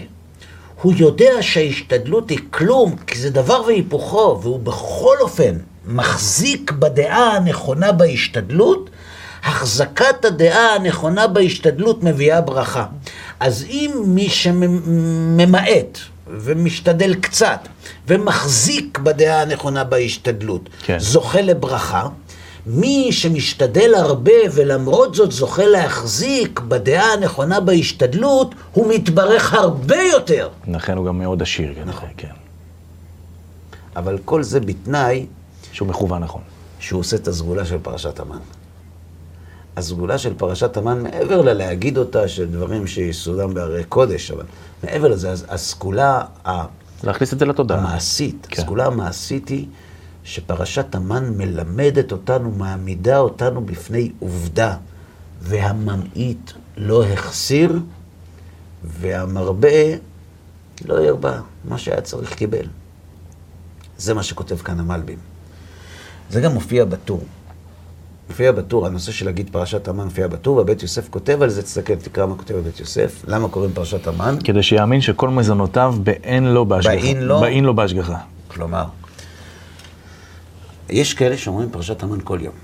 הוא 0.83 0.93
יודע 0.97 1.33
שההשתדלות 1.41 2.31
היא 2.31 2.39
כלום, 2.51 2.97
כי 2.97 3.19
זה 3.19 3.31
דבר 3.31 3.63
והיפוכו, 3.67 4.39
והוא 4.43 4.61
בכל 4.61 5.17
אופן 5.21 5.57
מחזיק 5.87 6.73
בדעה 6.73 7.37
הנכונה 7.37 7.93
בהשתדלות, 7.93 8.91
החזקת 9.45 10.25
הדעה 10.25 10.75
הנכונה 10.75 11.27
בהשתדלות 11.27 12.03
מביאה 12.03 12.41
ברכה. 12.41 12.87
אז 13.41 13.65
אם 13.69 14.03
מי 14.07 14.29
שממעט 14.29 15.99
ומשתדל 16.27 17.15
קצת 17.15 17.69
ומחזיק 18.09 18.99
בדעה 18.99 19.43
הנכונה 19.43 19.85
בהשתדלות, 19.85 20.69
כן. 20.83 20.99
זוכה 20.99 21.41
לברכה, 21.41 22.09
מי 22.67 23.13
שמשתדל 23.13 23.95
הרבה 23.95 24.33
ולמרות 24.55 25.15
זאת 25.15 25.33
זוכה 25.33 25.67
להחזיק 25.67 26.61
בדעה 26.61 27.13
הנכונה 27.13 27.61
בהשתדלות, 27.61 28.55
הוא 28.73 28.95
מתברך 28.95 29.55
הרבה 29.55 30.03
יותר. 30.03 30.49
לכן 30.69 30.97
הוא 30.97 31.07
גם 31.07 31.19
מאוד 31.19 31.43
עשיר, 31.43 31.75
נכון. 31.87 32.09
כן. 32.17 32.33
אבל 33.97 34.19
כל 34.25 34.43
זה 34.43 34.61
בתנאי 34.61 35.27
שהוא 35.73 35.89
מכוון 35.89 36.23
נכון. 36.23 36.43
שהוא 36.79 37.01
עושה 37.01 37.17
את 37.17 37.29
הסגולה 37.29 37.65
של 37.65 37.79
פרשת 37.83 38.21
המן. 38.21 38.39
הסגולה 39.77 40.19
של 40.19 40.35
פרשת 40.35 40.77
המן, 40.77 41.03
מעבר 41.03 41.43
ללהגיד 41.43 41.99
אותה 41.99 42.29
של 42.29 42.47
דברים 42.47 42.87
שיסודם 42.87 43.55
בהרי 43.55 43.85
קודש, 43.85 44.31
אבל 44.31 44.45
מעבר 44.85 45.09
לזה, 45.09 45.33
הסגולה 45.49 46.23
להכניס 47.05 47.33
את 47.33 47.39
זה 47.39 47.45
לתודעה. 47.45 47.79
המעשית, 47.79 48.47
כן. 48.51 48.63
הסגולה 48.63 48.87
המעשית 48.87 49.49
היא 49.49 49.67
שפרשת 50.27 50.95
המן 50.95 51.33
מלמדת 51.37 52.13
אותנו, 52.13 52.51
מעמידה 52.51 53.19
אותנו 53.19 53.61
בפני 53.61 54.11
עובדה, 54.19 54.77
והממעיט 55.41 56.51
לא 56.77 57.05
החסיר, 57.05 57.79
והמרבה 58.85 59.69
לא 60.85 60.95
ירבה, 60.95 61.41
מה 61.65 61.79
שהיה 61.79 62.01
צריך 62.01 62.35
קיבל. 62.35 62.67
זה 63.99 64.15
מה 64.15 64.23
שכותב 64.23 64.57
כאן 64.57 64.81
המלבים. 64.81 65.19
זה 66.31 66.41
גם 66.41 66.53
מופיע 66.53 66.85
בטור. 66.85 67.25
מופיע 68.29 68.53
בטור, 68.53 68.87
הנושא 68.87 69.13
של 69.13 69.27
להגיד 69.27 69.49
פרשת 69.53 69.89
המן 69.89 70.05
מופיע 70.05 70.27
בטור, 70.27 70.57
ובית 70.57 70.83
יוסף 70.83 71.09
כותב 71.09 71.43
על 71.43 71.51
זה, 71.51 71.63
תסתכל, 71.63 71.95
תקרא 71.95 72.27
מה 72.27 72.37
כותב 72.37 72.55
בבית 72.55 72.81
יוסף, 72.81 73.25
למה 73.27 73.49
קוראים 73.49 73.73
פרשת 73.73 74.07
המן? 74.07 74.37
כדי 74.45 74.63
שיאמין 74.63 75.01
שכל 75.01 75.29
מזונותיו 75.29 75.95
באין 76.03 76.45
לו 76.45 76.67
בהשגחה. 76.67 76.97
באין 76.97 77.23
לו? 77.23 77.41
באין 77.41 77.65
לו 77.65 77.75
בהשגחה. 77.75 78.19
כלומר, 78.49 78.85
יש 80.89 81.15
כאלה 81.15 81.39
שאומרים 81.39 81.71
פרשת 81.71 82.03
המן 82.03 82.19
כל 82.25 82.39
יום. 82.43 82.55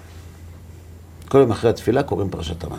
כל 1.29 1.39
יום 1.39 1.51
אחרי 1.51 1.71
התפילה 1.71 2.03
קוראים 2.03 2.31
פרשת 2.31 2.65
המן. 2.65 2.79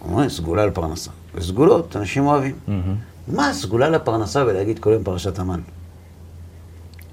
אומרים, 0.00 0.28
סגולה 0.28 0.66
לפרנסה. 0.66 1.10
וסגולות, 1.34 1.96
אנשים 1.96 2.26
אוהבים. 2.26 2.54
מה 3.28 3.48
הסגולה 3.48 3.88
לפרנסה 3.88 4.44
ולהגיד 4.46 4.78
כל 4.78 4.90
יום 4.90 5.04
פרשת 5.04 5.38
המן? 5.38 5.60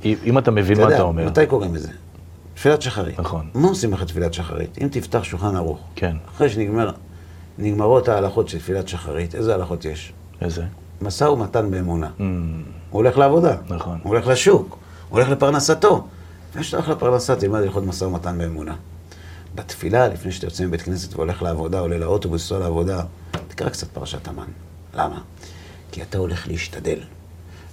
אם 0.06 0.38
אתה 0.38 0.52
מבין 0.52 0.82
מה 0.82 0.88
אתה 0.88 1.02
אומר. 1.02 1.26
מתי 1.26 1.46
קוראים 1.46 1.76
לזה? 1.76 1.90
תפילת 2.54 2.82
שחרית. 2.82 3.20
נכון. 3.20 3.50
מה 3.54 3.68
עושים 3.68 3.94
אחרי 3.94 4.06
תפילת 4.06 4.34
שחרית? 4.34 4.78
אם 4.82 4.88
תפתח 4.92 5.24
שולחן 5.24 5.56
ערוך, 5.56 5.80
כן. 5.96 6.16
אחרי 6.36 6.50
שנגמר, 6.50 6.92
נגמרות 7.58 8.08
ההלכות 8.08 8.50
של 8.50 8.60
תפילת 8.60 8.88
שחרית, 8.88 9.36
איזה 9.36 9.56
הלכות 9.56 9.86
יש? 9.86 10.14
איזה? 10.42 10.64
משא 11.02 11.24
ומתן 11.24 11.72
באמונה. 11.72 12.08
Mm, 12.08 12.22
הוא 12.22 13.02
הולך 13.02 13.18
לעבודה. 13.18 13.56
נכון. 13.70 14.00
הוא 14.04 14.10
הולך 14.14 14.28
לשוק. 14.28 14.78
הוא 15.10 15.20
הולך 15.20 15.30
לפרנסתו. 15.30 16.08
לפני 16.50 16.64
שאתה 16.64 16.78
הולך 16.78 16.90
לפרנסה, 16.90 17.36
תלמד 17.36 17.62
הלכות 17.62 17.84
משא 17.84 18.04
ומתן 18.04 18.38
באמונה. 18.38 18.76
בתפילה, 19.56 20.08
לפני 20.08 20.32
שאתה 20.32 20.48
יוצא 20.48 20.66
מבית 20.66 20.82
כנסת 20.82 21.14
והולך 21.14 21.42
לעבודה, 21.42 21.80
עולה 21.80 21.98
לאוטובוס, 21.98 22.42
לנסוע 22.42 22.60
לעבודה, 22.60 23.04
תקרא 23.48 23.70
קצת 23.70 23.88
פרשת 23.88 24.28
המן. 24.28 24.48
למה? 24.94 25.22
כי 25.92 26.02
אתה 26.02 26.18
הולך 26.18 26.48
להשתדל. 26.48 27.00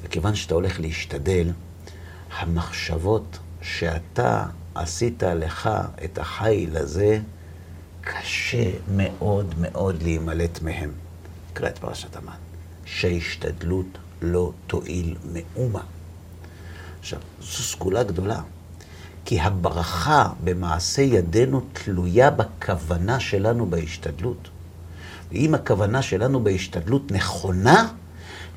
וכיוון 0.03 0.35
שאתה 0.35 0.55
הולך 0.55 0.81
להשתדל, 0.81 1.51
המחשבות 2.39 3.39
שאתה 3.63 4.45
עשית 4.75 5.23
לך 5.23 5.71
את 6.05 6.19
החיל 6.19 6.77
הזה, 6.77 7.21
קשה 8.01 8.71
מאוד 8.97 9.55
מאוד 9.59 10.03
להימלט 10.03 10.63
מהם. 10.63 10.91
תקרא 11.53 11.69
את 11.69 11.79
פרשת 11.79 12.17
המן. 12.17 12.37
שההשתדלות 12.85 13.87
לא 14.23 14.53
תועיל 14.67 15.17
מאומה. 15.33 15.83
עכשיו, 17.01 17.21
זו 17.41 17.63
סגולה 17.63 18.03
גדולה, 18.03 18.41
כי 19.27 19.41
הברכה 19.41 20.27
במעשה 20.45 21.03
ידינו 21.03 21.61
תלויה 21.73 22.31
בכוונה 22.31 23.21
שלנו 23.21 23.67
בהשתדלות. 23.67 24.49
ואם 25.33 25.55
הכוונה 25.55 26.03
שלנו 26.03 26.45
בהשתדלות 26.45 27.13
נכונה, 27.13 27.89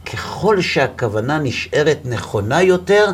ככל 0.06 0.62
שהכוונה 0.62 1.40
נשארת 1.40 1.98
נכונה 2.06 2.62
יותר, 2.62 3.06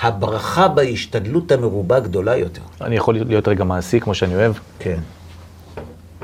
הברכה 0.00 0.68
בהשתדלות 0.68 1.52
המרובה 1.52 2.00
גדולה 2.00 2.36
יותר. 2.36 2.62
אני 2.80 2.96
יכול 2.96 3.14
להיות 3.14 3.48
רגע 3.48 3.64
מעשי 3.64 4.00
כמו 4.00 4.14
שאני 4.14 4.34
אוהב? 4.34 4.52
כן. 4.78 4.98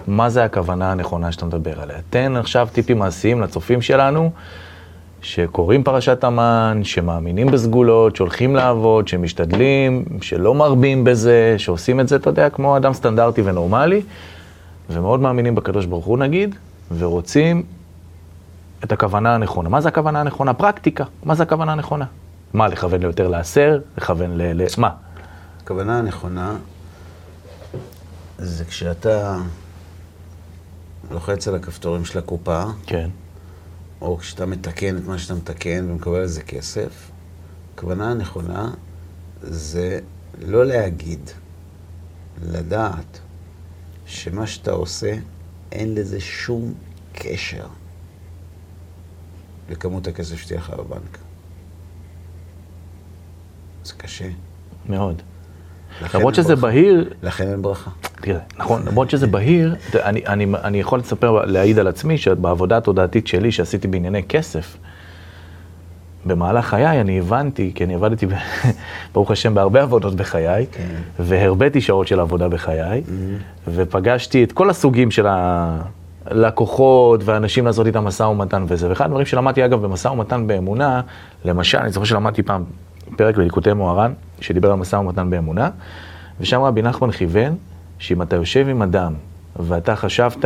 מה 0.07 0.31
זה 0.31 0.45
הכוונה 0.45 0.93
הנכונה 0.93 1.33
שאתה 1.33 1.47
מדבר 1.47 1.81
עליה? 1.81 1.97
תן 2.11 2.37
עכשיו 2.37 2.69
טיפים 2.73 2.99
מעשיים 2.99 3.41
לצופים 3.41 3.83
שלנו, 3.83 4.31
שקוראים 5.23 5.83
פרשת 5.83 6.25
המן, 6.25 6.81
שמאמינים 6.85 7.47
בסגולות, 7.47 8.17
שהולכים 8.17 8.57
לעבוד, 8.57 9.09
שמשתדלים, 9.09 10.05
שלא 10.21 10.55
מרבים 10.55 11.05
בזה, 11.05 11.55
שעושים 11.59 12.01
את 12.01 12.09
זה, 12.09 12.17
אתה 12.17 12.31
יודע, 12.31 12.51
כמו 12.51 12.77
אדם 12.77 12.93
סטנדרטי 12.93 13.43
ונורמלי, 13.45 14.03
ומאוד 14.91 15.21
מאמינים 15.21 15.55
בקדוש 15.55 15.87
ברוך 15.87 16.05
הוא 16.05 16.19
נגיד, 16.19 16.55
ורוצים 16.99 17.63
את 18.85 18.93
הכוונה 18.93 19.35
הנכונה. 19.35 19.69
מה 19.69 19.81
זה 19.81 19.89
הכוונה 19.89 20.21
הנכונה? 20.21 20.55
פרקטיקה. 20.55 21.05
מה 21.25 21.35
זה 21.35 21.43
הכוונה 21.43 21.73
הנכונה? 21.73 22.05
מה, 22.55 22.69
לכוון 22.69 23.03
יותר 23.03 23.29
לעשר? 23.29 23.81
לכוון 23.99 24.31
ל... 24.37 24.63
ל... 24.63 24.67
מה? 24.79 24.91
הכוונה 25.63 25.99
הנכונה 25.99 26.57
זה 28.39 28.65
כשאתה 28.65 29.37
לוחץ 31.11 31.49
על 31.49 31.55
הכפתורים 31.55 32.05
של 32.05 32.19
הקופה, 32.19 32.63
כן. 32.87 33.09
או 34.01 34.19
כשאתה 34.19 34.47
מתקן 34.47 34.97
את 34.97 35.05
מה 35.07 35.19
שאתה 35.19 35.35
מתקן 35.35 35.91
ומקבל 35.91 36.17
על 36.17 36.27
זה 36.27 36.43
כסף, 36.43 37.11
הכוונה 37.75 38.11
הנכונה 38.11 38.71
זה 39.43 40.01
לא 40.39 40.67
להגיד, 40.67 41.31
לדעת 42.43 43.19
שמה 44.07 44.47
שאתה 44.47 44.71
עושה, 44.71 45.17
אין 45.73 45.95
לזה 45.95 46.21
שום 46.21 46.75
קשר 47.13 47.67
לכמות 49.71 50.07
הכסף 50.07 50.37
שתהיה 50.37 50.61
לך 50.61 50.71
בבנק. 50.71 51.19
זה 53.85 53.95
קשה. 53.95 54.29
מאוד. 54.89 55.23
למרות 56.15 56.35
שזה 56.35 56.55
ברכה. 56.55 56.67
בהיר, 56.67 57.15
לכן 57.23 57.49
אין 57.51 57.63
ברכה. 57.63 57.91
תראה, 58.21 58.39
נכון, 58.59 58.83
למרות 58.87 59.11
שזה 59.11 59.27
בהיר, 59.27 59.75
אני, 59.95 60.27
אני, 60.27 60.47
אני 60.65 60.81
יכול 60.81 60.99
לספר, 60.99 61.45
להעיד 61.45 61.79
על 61.79 61.87
עצמי, 61.87 62.19
שבעבודה 62.19 62.77
התודעתית 62.77 63.27
שלי, 63.27 63.53
שעשיתי 63.53 63.89
בענייני 63.89 64.23
כסף, 64.23 64.77
במהלך 66.27 66.67
חיי 66.67 67.01
אני 67.01 67.19
הבנתי, 67.19 67.73
כי 67.75 67.85
אני 67.85 67.95
עבדתי, 67.95 68.27
ב- 68.27 68.33
ברוך 69.15 69.31
השם, 69.31 69.55
בהרבה 69.55 69.83
עבודות 69.83 70.15
בחיי, 70.15 70.67
כן. 70.73 70.83
והרביתי 71.19 71.81
שעות 71.81 72.07
של 72.07 72.21
עבודה 72.21 72.49
בחיי, 72.49 73.03
ופגשתי 73.69 74.45
את 74.45 74.53
כל 74.53 74.71
הסוגים 74.71 75.11
של 75.11 75.27
הלקוחות 76.27 77.21
והאנשים 77.25 77.67
לעשות 77.67 77.87
איתם 77.87 78.05
משא 78.05 78.23
ומתן 78.23 78.65
וזה. 78.69 78.89
ואחד 78.89 79.05
הדברים 79.05 79.27
שלמדתי, 79.27 79.65
אגב, 79.65 79.83
במשא 79.83 80.09
ומתן 80.09 80.47
באמונה, 80.47 81.01
למשל, 81.45 81.79
אני 81.79 81.91
זוכר 81.91 82.05
שלמדתי 82.07 82.43
פעם 82.43 82.65
פרק 83.17 83.37
בליקוטי 83.37 83.73
מוהר"ן, 83.73 84.13
שדיבר 84.41 84.71
על 84.71 84.77
משא 84.77 84.97
ומתן 84.97 85.31
באמונה, 85.31 85.71
ושם 86.41 86.61
רבי 86.63 86.83
נחמן 86.83 87.11
כיוון, 87.11 87.57
שאם 88.01 88.23
אתה 88.23 88.37
יושב 88.37 88.69
עם 88.69 88.83
אדם, 88.83 89.15
ואתה 89.57 89.97
חשבת, 89.97 90.45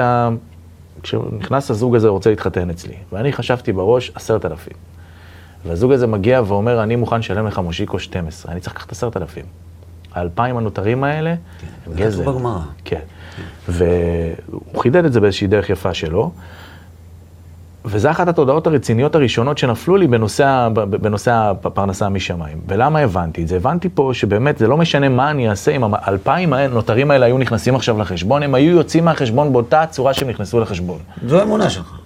כשנכנס 1.03 1.71
הזוג 1.71 1.97
הזה 1.97 2.09
רוצה 2.09 2.31
להתחתן 2.31 2.71
אצלי, 2.71 2.95
ואני 3.13 3.33
חשבתי 3.33 3.73
בראש 3.73 4.13
עשרת 4.15 4.45
אלפים. 4.45 4.77
והזוג 5.67 5.93
הזה 5.93 6.07
מגיע 6.07 6.43
ואומר, 6.47 6.83
אני 6.83 6.97
מוכן 6.97 7.19
לשלם 7.19 7.47
לך 7.47 7.59
מושיקו 7.59 7.99
12, 7.99 8.53
אני 8.53 8.61
צריך 8.61 8.75
לקחת 8.75 8.93
עשרת 8.93 9.17
אלפים. 9.17 9.45
האלפיים 10.13 10.57
הנותרים 10.57 11.05
האלה, 11.05 11.31
הם 11.31 11.93
זה 11.93 11.99
גזל. 11.99 12.23
כתוב 12.23 12.37
בגמרא. 12.37 12.61
כן. 12.85 13.01
והוא 13.69 14.81
חידד 14.83 15.05
את 15.05 15.13
זה 15.13 15.21
באיזושהי 15.21 15.47
דרך 15.47 15.71
יפה 15.71 15.95
שלו. 15.95 16.33
וזו 17.85 18.11
אחת 18.11 18.29
התודעות 18.29 18.67
הרציניות 18.67 19.15
הראשונות 19.15 19.59
שנפלו 19.59 19.97
לי 19.97 20.07
בנושא, 20.07 20.69
בנושא 20.75 21.53
הפרנסה 21.65 22.09
משמיים. 22.09 22.61
ולמה 22.69 22.99
הבנתי 22.99 23.43
את 23.43 23.49
זה? 23.49 23.57
הבנתי 23.57 23.89
פה 23.95 24.11
שבאמת 24.15 24.59
זה 24.59 24.69
לא 24.69 24.77
משנה 24.77 25.09
מה 25.09 25.31
אני 25.31 25.51
אעשה 25.51 25.73
אם 25.73 25.95
האלפיים 25.95 26.53
הנותרים 26.53 27.11
האלה 27.11 27.27
היו 27.27 27.39
נכנסים 27.39 27.75
עכשיו 27.75 27.99
לחשבון, 27.99 28.43
הם 28.43 28.55
היו 28.55 28.77
יוצאים 28.77 29.05
מהחשבון 29.05 29.53
באותה 29.53 29.85
צורה 29.91 30.15
שהם 30.15 30.29
נכנסו 30.29 30.61
לחשבון. 30.61 30.99
זו 31.27 31.41
האמונה 31.41 31.71
שלך. 31.71 31.99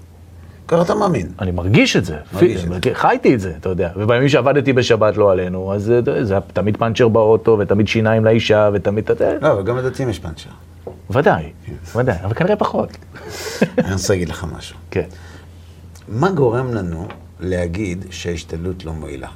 ככה 0.68 0.82
אתה 0.82 0.94
מאמין. 0.94 1.26
אני 1.40 1.50
מרגיש 1.50 1.96
את 1.96 2.04
זה, 2.04 2.16
מרגיש 2.32 2.64
את 2.64 2.68
זה. 2.84 2.94
חייתי 2.94 3.34
את 3.34 3.40
זה, 3.40 3.52
אתה 3.60 3.68
יודע. 3.68 3.90
ובימים 3.96 4.28
שעבדתי 4.28 4.72
בשבת 4.72 5.16
לא 5.16 5.32
עלינו, 5.32 5.74
אז 5.74 5.82
זה, 5.82 6.24
זה 6.24 6.34
היה 6.34 6.40
תמיד 6.52 6.76
פאנצ'ר 6.76 7.08
באוטו, 7.08 7.56
ותמיד 7.60 7.88
שיניים 7.88 8.24
לאישה, 8.24 8.70
ותמיד, 8.72 9.04
אתה 9.04 9.12
יודע, 9.12 9.32
לא, 9.42 9.52
אבל 9.52 9.62
גם 9.62 9.76
לדתיים 9.76 10.08
יש 10.08 10.18
פאנצ'ר. 10.18 10.50
ודאי, 11.10 11.44
ודאי, 11.96 12.16
אבל 12.24 12.34
כנראה 12.34 12.56
פחות. 12.56 12.88
אני 13.78 13.92
רוצה 13.92 14.12
להגיד 14.12 14.28
לך 14.28 14.46
משהו. 14.56 14.76
כן, 14.90 15.06
מה 16.08 16.30
גורם 16.30 16.74
לנו 16.74 17.08
להגיד 17.40 18.04
שההשתדלות 18.10 18.84
לא 18.84 18.92
מועילה. 18.92 19.28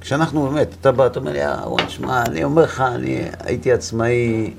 כשאנחנו 0.00 0.42
באמת, 0.42 0.68
אתה 0.80 0.92
בא, 0.92 1.06
אתה 1.06 1.20
אומר 1.20 1.32
לי, 1.32 1.46
אה, 1.46 1.70
וואי, 1.70 1.84
שמע, 1.88 2.22
אני 2.22 2.44
אומר 2.44 2.62
לך, 2.62 2.80
אני 2.80 3.24
הייתי 3.40 3.72
עצמאי, 3.72 4.54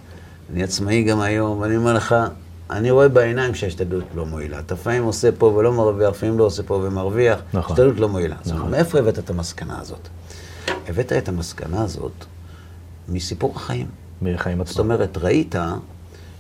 אני 0.54 0.64
עצמאי 0.64 1.04
גם 1.04 1.22
היום, 1.22 1.60
ואני 1.60 1.78
אומר 1.78 1.94
לך, 1.94 2.16
אני 2.70 2.92
רואה 2.92 3.08
בעיניים 3.08 3.56
שההשתדלות 3.56 4.04
לא 4.16 4.26
מועילה. 4.26 4.60
אתה 4.60 4.74
לפעמים 4.74 5.04
עושה 5.04 5.30
פה 5.38 5.46
ולא 5.46 5.74
מרוויח, 5.74 6.10
לפעמים 6.10 6.38
לא 6.38 6.44
עושה 6.44 6.64
פה 6.64 6.74
ומרוויח, 6.74 7.40
נכון. 7.54 7.76
השתדלות 7.76 8.00
לא 8.00 8.10
מועילה. 8.10 8.36
נכון. 8.46 8.72
מאיפה 8.72 9.00
הבאת 9.00 9.20
את 9.20 9.30
המסקנה 9.30 9.80
הזאת? 9.80 10.08
הבאת 10.88 11.14
את 11.14 11.30
המסקנה 11.30 11.84
הזאת 11.84 12.26
מסיפור 13.10 13.54
החיים. 13.56 13.88
מחיים 14.22 14.58
זאת 14.58 14.68
עצמם. 14.68 14.84
אומרת, 14.84 15.18
ראית 15.18 15.56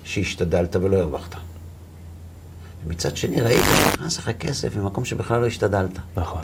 שהשתדלת 0.03 0.75
ולא 0.75 0.97
הרווחת. 0.97 1.35
ומצד 2.85 3.17
שני, 3.17 3.41
ראית 3.41 3.61
שנכנס 3.75 4.17
לך 4.17 4.29
כסף 4.29 4.75
ממקום 4.75 5.05
שבכלל 5.05 5.41
לא 5.41 5.47
השתדלת. 5.47 5.91
נכון. 6.17 6.41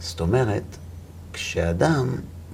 זאת 0.00 0.20
אומרת, 0.20 0.76
כשאדם 1.32 2.08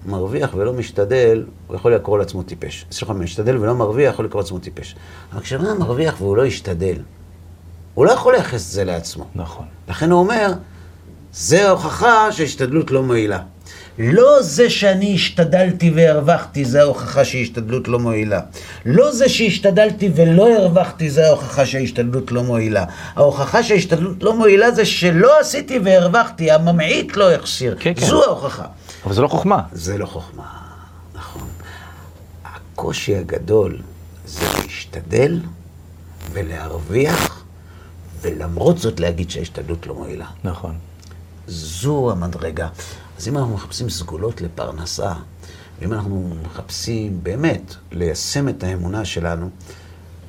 מרוויח 0.06 0.54
ולא 0.54 0.72
משתדל, 0.72 1.44
הוא 1.66 1.76
יכול 1.76 1.94
לקרוא 1.94 2.18
לעצמו 2.18 2.42
טיפש. 2.42 2.86
סליחה, 2.90 3.12
משתדל 3.12 3.58
ולא 3.58 3.74
מרוויח, 3.74 4.12
יכול 4.12 4.24
לקרוא 4.24 4.42
לעצמו 4.42 4.58
טיפש. 4.58 4.96
אבל 5.32 5.40
כשאדם 5.40 5.78
מרוויח 5.78 6.20
והוא 6.20 6.36
לא 6.36 6.46
ישתדל, 6.46 6.96
הוא 7.94 8.06
לא 8.06 8.10
יכול 8.12 8.32
לייחס 8.32 8.66
את 8.66 8.72
זה 8.72 8.84
לעצמו. 8.84 9.24
נכון. 9.34 9.66
לכן 9.88 10.10
הוא 10.10 10.20
אומר, 10.20 10.52
זה 11.32 11.68
ההוכחה 11.68 12.32
שהשתדלות 12.32 12.90
לא 12.90 13.02
מועילה. 13.02 13.42
לא 13.98 14.42
זה 14.42 14.70
שאני 14.70 15.14
השתדלתי 15.14 15.90
והרווחתי, 15.94 16.64
זה 16.64 16.80
ההוכחה 16.80 17.24
שהשתדלות 17.24 17.88
לא 17.88 17.98
מועילה. 17.98 18.40
לא 18.86 19.12
זה 19.12 19.28
שהשתדלתי 19.28 20.10
ולא 20.14 20.56
הרווחתי, 20.58 21.10
זה 21.10 21.26
ההוכחה 21.26 21.66
שההשתדלות 21.66 22.32
לא 22.32 22.42
מועילה. 22.42 22.84
ההוכחה 23.16 23.62
שההשתדלות 23.62 24.22
לא 24.22 24.36
מועילה 24.36 24.70
זה 24.70 24.84
שלא 24.84 25.40
עשיתי 25.40 25.78
והרווחתי, 25.84 26.50
הממעיט 26.50 27.16
לא 27.16 27.32
החסיר. 27.32 27.76
כן, 27.80 27.92
כן. 27.96 28.06
זו 28.06 28.24
ההוכחה. 28.24 28.64
אבל 29.06 29.14
זו 29.14 29.22
לא 29.22 29.28
חוכמה. 29.28 29.62
זה 29.72 29.98
לא 29.98 30.06
חוכמה, 30.06 30.44
נכון. 31.14 31.48
הקושי 32.44 33.16
הגדול 33.16 33.78
זה 34.26 34.46
להשתדל 34.62 35.40
ולהרוויח, 36.32 37.44
ולמרות 38.20 38.78
זאת 38.78 39.00
להגיד 39.00 39.30
שההשתדלות 39.30 39.86
לא 39.86 39.94
מועילה. 39.94 40.26
נכון. 40.44 40.74
זו 41.46 42.10
המדרגה. 42.10 42.68
אז 43.18 43.28
אם 43.28 43.38
אנחנו 43.38 43.54
מחפשים 43.54 43.90
סגולות 43.90 44.40
לפרנסה, 44.40 45.12
ואם 45.80 45.92
אנחנו 45.92 46.30
מחפשים 46.42 47.20
באמת 47.22 47.74
ליישם 47.92 48.48
את 48.48 48.64
האמונה 48.64 49.04
שלנו, 49.04 49.50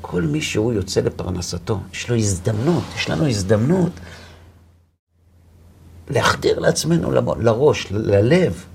כל 0.02 0.22
מי 0.22 0.42
שהוא 0.42 0.74
יוצא 0.74 1.02
לפרנסתו, 1.02 1.80
יש 1.94 2.10
לו 2.10 2.16
הזדמנות, 2.16 2.84
יש 2.96 3.10
לנו 3.10 3.28
הזדמנות 3.28 3.92
להחדיר 6.10 6.60
לעצמנו 6.60 7.12
לראש, 7.40 7.88
ללב, 7.92 8.66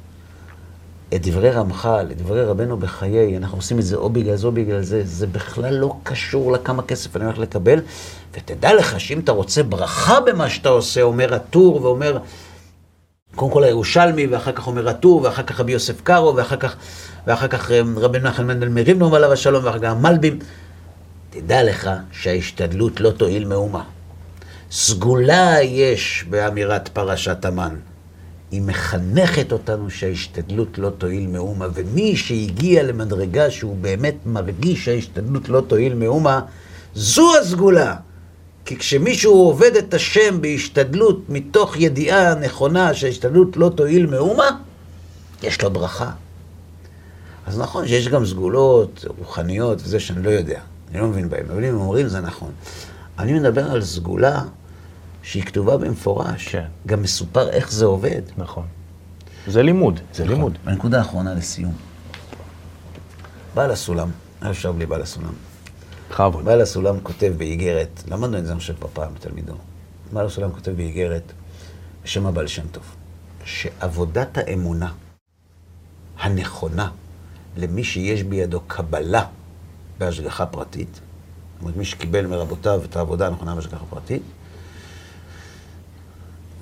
את 1.14 1.26
דברי 1.26 1.50
רמח"ל, 1.50 2.06
את 2.10 2.16
דברי 2.16 2.44
רבנו 2.44 2.76
בחיי, 2.76 3.36
אנחנו 3.36 3.58
עושים 3.58 3.78
את 3.78 3.84
זה 3.84 3.96
או 3.96 4.10
בגלל 4.10 4.36
זה 4.36 4.46
או 4.46 4.52
בגלל 4.52 4.82
זה, 4.82 5.02
זה 5.04 5.26
בכלל 5.26 5.74
לא 5.74 5.96
קשור 6.02 6.52
לכמה 6.52 6.82
כסף 6.82 7.16
אני 7.16 7.24
הולך 7.24 7.38
לקבל, 7.38 7.80
ותדע 8.34 8.74
לך 8.74 9.00
שאם 9.00 9.18
אתה 9.18 9.32
רוצה 9.32 9.62
ברכה 9.62 10.20
במה 10.20 10.50
שאתה 10.50 10.68
עושה, 10.68 11.02
אומר 11.02 11.34
הטור 11.34 11.82
ואומר, 11.82 12.18
קודם 13.34 13.50
כל 13.50 13.64
הירושלמי, 13.64 14.26
ואחר 14.26 14.52
כך 14.52 14.66
אומר 14.66 14.88
הטור, 14.88 15.22
ואחר 15.22 15.42
כך 15.42 15.60
רבי 15.60 15.72
יוסף 15.72 16.00
קארו, 16.00 16.36
ואחר 16.36 16.56
כך, 16.56 16.76
ואחר 17.26 17.48
כך 17.48 17.70
אה, 17.70 17.80
רבי 17.96 18.18
נחמן 18.18 18.46
מנדל 18.46 18.68
מריבנום 18.68 19.14
עליו 19.14 19.32
השלום, 19.32 19.64
ואחר 19.64 19.78
כך 19.78 19.90
המלבים. 19.90 20.38
תדע 21.30 21.62
לך 21.62 21.90
שההשתדלות 22.12 23.00
לא 23.00 23.10
תועיל 23.10 23.44
מאומה. 23.44 23.82
סגולה 24.70 25.62
יש 25.62 26.24
באמירת 26.30 26.88
פרשת 26.88 27.44
המן. 27.44 27.76
היא 28.50 28.62
מחנכת 28.62 29.52
אותנו 29.52 29.90
שההשתדלות 29.90 30.78
לא 30.78 30.90
תועיל 30.98 31.26
מאומה, 31.26 31.66
ומי 31.74 32.16
שהגיע 32.16 32.82
למדרגה 32.82 33.50
שהוא 33.50 33.76
באמת 33.80 34.14
מרגיש 34.26 34.84
שההשתדלות 34.84 35.48
לא 35.48 35.60
תועיל 35.60 35.94
מאומה, 35.94 36.40
זו 36.94 37.38
הסגולה. 37.40 37.96
כי 38.64 38.76
כשמישהו 38.76 39.34
עובד 39.34 39.76
את 39.76 39.94
השם 39.94 40.40
בהשתדלות 40.40 41.20
מתוך 41.28 41.76
ידיעה 41.76 42.34
נכונה 42.34 42.94
שההשתדלות 42.94 43.56
לא 43.56 43.68
תועיל 43.68 44.06
מאומה, 44.06 44.48
יש 45.42 45.62
לו 45.62 45.70
ברכה. 45.70 46.10
אז 47.46 47.58
נכון 47.58 47.88
שיש 47.88 48.08
גם 48.08 48.26
סגולות 48.26 49.04
רוחניות 49.18 49.78
וזה 49.82 50.00
שאני 50.00 50.22
לא 50.22 50.30
יודע, 50.30 50.60
אני 50.90 51.00
לא 51.00 51.06
מבין 51.06 51.28
בהן, 51.28 51.44
אבל 51.52 51.64
אם 51.64 51.74
הם 51.74 51.80
אומרים 51.80 52.08
זה 52.08 52.20
נכון. 52.20 52.50
אני 53.18 53.32
מדבר 53.32 53.70
על 53.70 53.84
סגולה 53.84 54.42
שהיא 55.22 55.42
כתובה 55.42 55.76
במפורש. 55.76 56.48
כן. 56.48 56.64
גם 56.86 57.02
מסופר 57.02 57.50
איך 57.50 57.72
זה 57.72 57.84
עובד. 57.84 58.22
נכון. 58.36 58.64
זה 59.46 59.62
לימוד, 59.62 60.00
זה 60.14 60.24
לימוד. 60.24 60.58
הנקודה 60.66 60.98
האחרונה 60.98 61.34
לסיום. 61.34 61.74
בעל 63.54 63.70
הסולם, 63.70 64.10
היה 64.40 64.48
יושב 64.48 64.78
לי 64.78 64.86
בעל 64.86 65.02
הסולם. 65.02 65.32
בכבוד. 66.10 66.44
בעל 66.44 66.60
הסולם 66.60 67.00
כותב 67.02 67.32
באיגרת, 67.36 68.02
למדנו 68.08 68.38
את 68.38 68.46
זה 68.46 68.52
אני 68.52 68.60
חושב 68.60 68.74
פעם 68.92 69.14
בתלמידו. 69.14 69.54
בעל 70.12 70.26
הסולם 70.26 70.52
כותב 70.52 70.70
באיגרת 70.70 71.32
בשם 72.04 72.26
הבעל 72.26 72.46
שם 72.46 72.66
טוב, 72.72 72.84
שעבודת 73.44 74.38
האמונה 74.38 74.92
הנכונה 76.18 76.90
למי 77.56 77.84
שיש 77.84 78.22
בידו 78.22 78.60
קבלה 78.66 79.26
בהשגחה 79.98 80.46
פרטית, 80.46 80.94
זאת 80.94 81.62
אומרת 81.62 81.76
מי 81.76 81.84
שקיבל 81.84 82.26
מרבותיו 82.26 82.80
את 82.84 82.96
העבודה 82.96 83.26
הנכונה 83.26 83.54
בהשגחה 83.54 83.84
פרטית, 83.90 84.22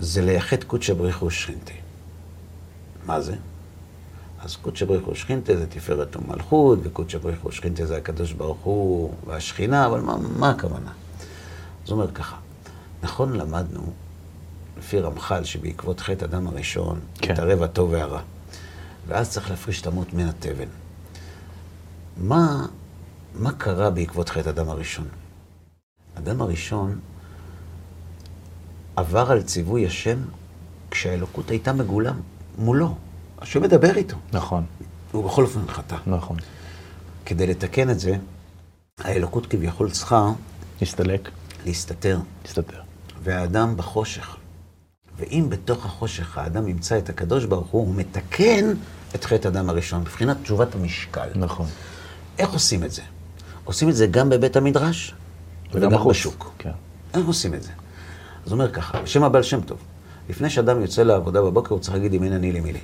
זה 0.00 0.22
לייחד 0.22 0.64
קודשא 0.64 0.94
בריך 0.94 1.22
ושכינתי. 1.22 1.74
מה 3.06 3.20
זה? 3.20 3.36
אז 4.40 4.56
קודשא 4.56 4.84
בריך 4.84 5.08
ושכינתה 5.08 5.56
זה 5.56 5.66
תפארת 5.66 6.16
ומלכות, 6.16 6.78
וקודשא 6.82 7.18
בריך 7.18 7.44
ושכינתה 7.44 7.86
זה 7.86 7.96
הקדוש 7.96 8.32
ברוך 8.32 8.58
הוא 8.58 9.14
והשכינה, 9.26 9.86
אבל 9.86 10.00
מה, 10.00 10.16
מה 10.38 10.50
הכוונה? 10.50 10.92
אז 11.84 11.90
הוא 11.90 12.00
אומר 12.00 12.12
ככה, 12.12 12.36
נכון 13.02 13.32
למדנו, 13.32 13.92
לפי 14.78 15.00
רמח"ל, 15.00 15.44
שבעקבות 15.44 16.00
חטא 16.00 16.24
אדם 16.24 16.46
הראשון, 16.46 17.00
כן. 17.18 17.32
התערב 17.32 17.62
הטוב 17.62 17.92
והרע, 17.92 18.20
ואז 19.06 19.30
צריך 19.30 19.50
להפריש 19.50 19.80
את 19.80 19.86
המות 19.86 20.14
מן 20.14 20.28
התבן. 20.28 20.68
מה, 22.16 22.66
מה 23.34 23.52
קרה 23.52 23.90
בעקבות 23.90 24.28
חטא 24.28 24.48
אדם 24.48 24.68
הראשון? 24.68 25.08
אדם 26.14 26.40
הראשון 26.40 26.98
עבר 28.96 29.32
על 29.32 29.42
ציווי 29.42 29.86
השם 29.86 30.18
כשהאלוקות 30.90 31.50
הייתה 31.50 31.72
מגולה 31.72 32.12
מולו. 32.58 32.94
השם 33.40 33.62
מדבר 33.62 33.96
איתו. 33.96 34.16
נכון, 34.32 34.64
הוא 35.12 35.24
בכל 35.24 35.44
אופן 35.44 35.60
חטא. 35.68 35.96
נכון. 36.06 36.36
כדי 37.26 37.46
לתקן 37.46 37.90
את 37.90 38.00
זה, 38.00 38.16
האלוקות 38.98 39.46
כביכול 39.46 39.90
צריכה 39.90 40.32
נסתלק, 40.82 41.30
להסתתר, 41.66 42.18
נסתתר. 42.44 42.80
והאדם 43.22 43.76
בחושך. 43.76 44.36
ואם 45.16 45.46
בתוך 45.48 45.86
החושך 45.86 46.38
האדם 46.38 46.68
ימצא 46.68 46.98
את 46.98 47.08
הקדוש 47.08 47.44
ברוך 47.44 47.68
הוא, 47.68 47.86
הוא 47.86 47.94
מתקן 47.94 48.72
את 49.14 49.24
חטא 49.24 49.48
האדם 49.48 49.68
הראשון, 49.68 50.00
מבחינת 50.00 50.36
תשובת 50.42 50.74
המשקל. 50.74 51.28
נכון. 51.34 51.66
איך 52.38 52.50
עושים 52.50 52.84
את 52.84 52.92
זה? 52.92 53.02
עושים 53.64 53.88
את 53.88 53.96
זה 53.96 54.06
גם 54.06 54.30
בבית 54.30 54.56
המדרש 54.56 55.14
וגם 55.72 55.90
בחוץ. 55.90 56.16
בשוק. 56.16 56.52
כן. 56.58 56.70
איך 57.14 57.26
עושים 57.26 57.54
את 57.54 57.62
זה? 57.62 57.70
אז 58.46 58.52
הוא 58.52 58.60
אומר 58.60 58.72
ככה, 58.72 59.02
בשם 59.02 59.22
הבעל 59.22 59.42
שם 59.42 59.60
טוב, 59.60 59.78
לפני 60.28 60.50
שאדם 60.50 60.80
יוצא 60.80 61.02
לעבודה 61.02 61.42
בבוקר, 61.42 61.74
הוא 61.74 61.80
צריך 61.80 61.94
להגיד 61.94 62.14
אם 62.14 62.24
אין 62.24 62.32
אני 62.32 62.52
לי 62.52 62.60
מי 62.60 62.72
לי. 62.72 62.80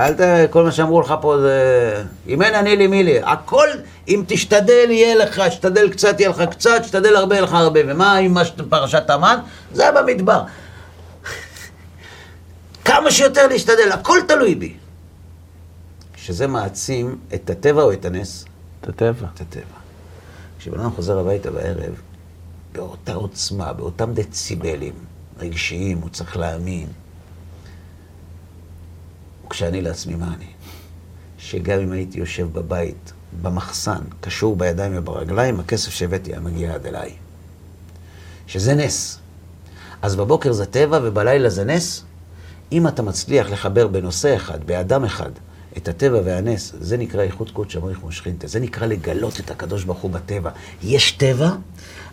אל 0.00 0.14
ת... 0.14 0.50
כל 0.50 0.64
מה 0.64 0.72
שאמרו 0.72 1.00
לך 1.00 1.14
פה 1.20 1.38
זה... 1.40 2.04
אם 2.26 2.42
אין 2.42 2.54
אני 2.54 2.76
לי 2.76 2.86
מי 2.86 3.02
לי. 3.04 3.22
הכל, 3.22 3.68
אם 4.08 4.24
תשתדל 4.26 4.90
יהיה 4.90 5.14
לך, 5.14 5.40
תשתדל 5.48 5.90
קצת 5.90 6.20
יהיה 6.20 6.30
לך 6.30 6.42
קצת, 6.50 6.80
תשתדל 6.82 7.16
הרבה 7.16 7.34
יהיה 7.34 7.44
לך 7.44 7.52
הרבה. 7.54 7.80
ומה 7.86 8.16
עם 8.16 8.34
מה 8.34 8.42
פרשת 8.68 9.10
המן? 9.10 9.38
זה 9.72 9.82
היה 9.82 9.92
במדבר. 9.92 10.42
כמה 12.84 13.10
שיותר 13.10 13.46
להשתדל, 13.46 13.92
הכל 13.92 14.18
תלוי 14.28 14.54
בי. 14.54 14.74
שזה 16.16 16.46
מעצים 16.46 17.18
את 17.34 17.50
הטבע 17.50 17.82
או 17.82 17.92
את 17.92 18.04
הנס? 18.04 18.44
את 18.80 18.88
הטבע. 18.88 19.26
את 19.34 19.40
הטבע. 19.40 19.80
כשבן 20.58 20.80
אדם 20.80 20.90
חוזר 20.90 21.18
הביתה 21.18 21.50
בערב, 21.50 21.94
באותה 22.72 23.14
עוצמה, 23.14 23.72
באותם 23.72 24.14
דציבלים 24.14 24.94
רגשיים, 25.38 25.98
הוא 25.98 26.10
צריך 26.10 26.36
להאמין. 26.36 26.86
וכשאני 29.50 29.82
לעצמי, 29.82 30.14
מה 30.14 30.34
אני? 30.36 30.46
שגם 31.38 31.80
אם 31.80 31.92
הייתי 31.92 32.18
יושב 32.18 32.48
בבית, 32.52 33.12
במחסן, 33.42 34.00
קשור 34.20 34.56
בידיים 34.56 34.92
וברגליים, 34.96 35.60
הכסף 35.60 35.90
שהבאתי 35.90 36.30
היה 36.30 36.40
מגיע 36.40 36.74
עד 36.74 36.86
אליי. 36.86 37.12
שזה 38.46 38.74
נס. 38.74 39.18
אז 40.02 40.16
בבוקר 40.16 40.52
זה 40.52 40.66
טבע 40.66 40.98
ובלילה 41.02 41.48
זה 41.48 41.64
נס. 41.64 42.02
אם 42.72 42.88
אתה 42.88 43.02
מצליח 43.02 43.50
לחבר 43.50 43.86
בנושא 43.86 44.36
אחד, 44.36 44.64
באדם 44.64 45.04
אחד, 45.04 45.30
את 45.76 45.88
הטבע 45.88 46.20
והנס, 46.24 46.74
זה 46.80 46.96
נקרא 46.96 47.22
איכות 47.22 47.50
קודש 47.50 47.76
אמריך 47.76 48.04
ושכינתה, 48.04 48.46
זה 48.46 48.60
נקרא 48.60 48.86
לגלות 48.86 49.40
את 49.40 49.50
הקדוש 49.50 49.84
ברוך 49.84 49.98
הוא 49.98 50.10
בטבע. 50.10 50.50
יש 50.82 51.12
טבע, 51.12 51.50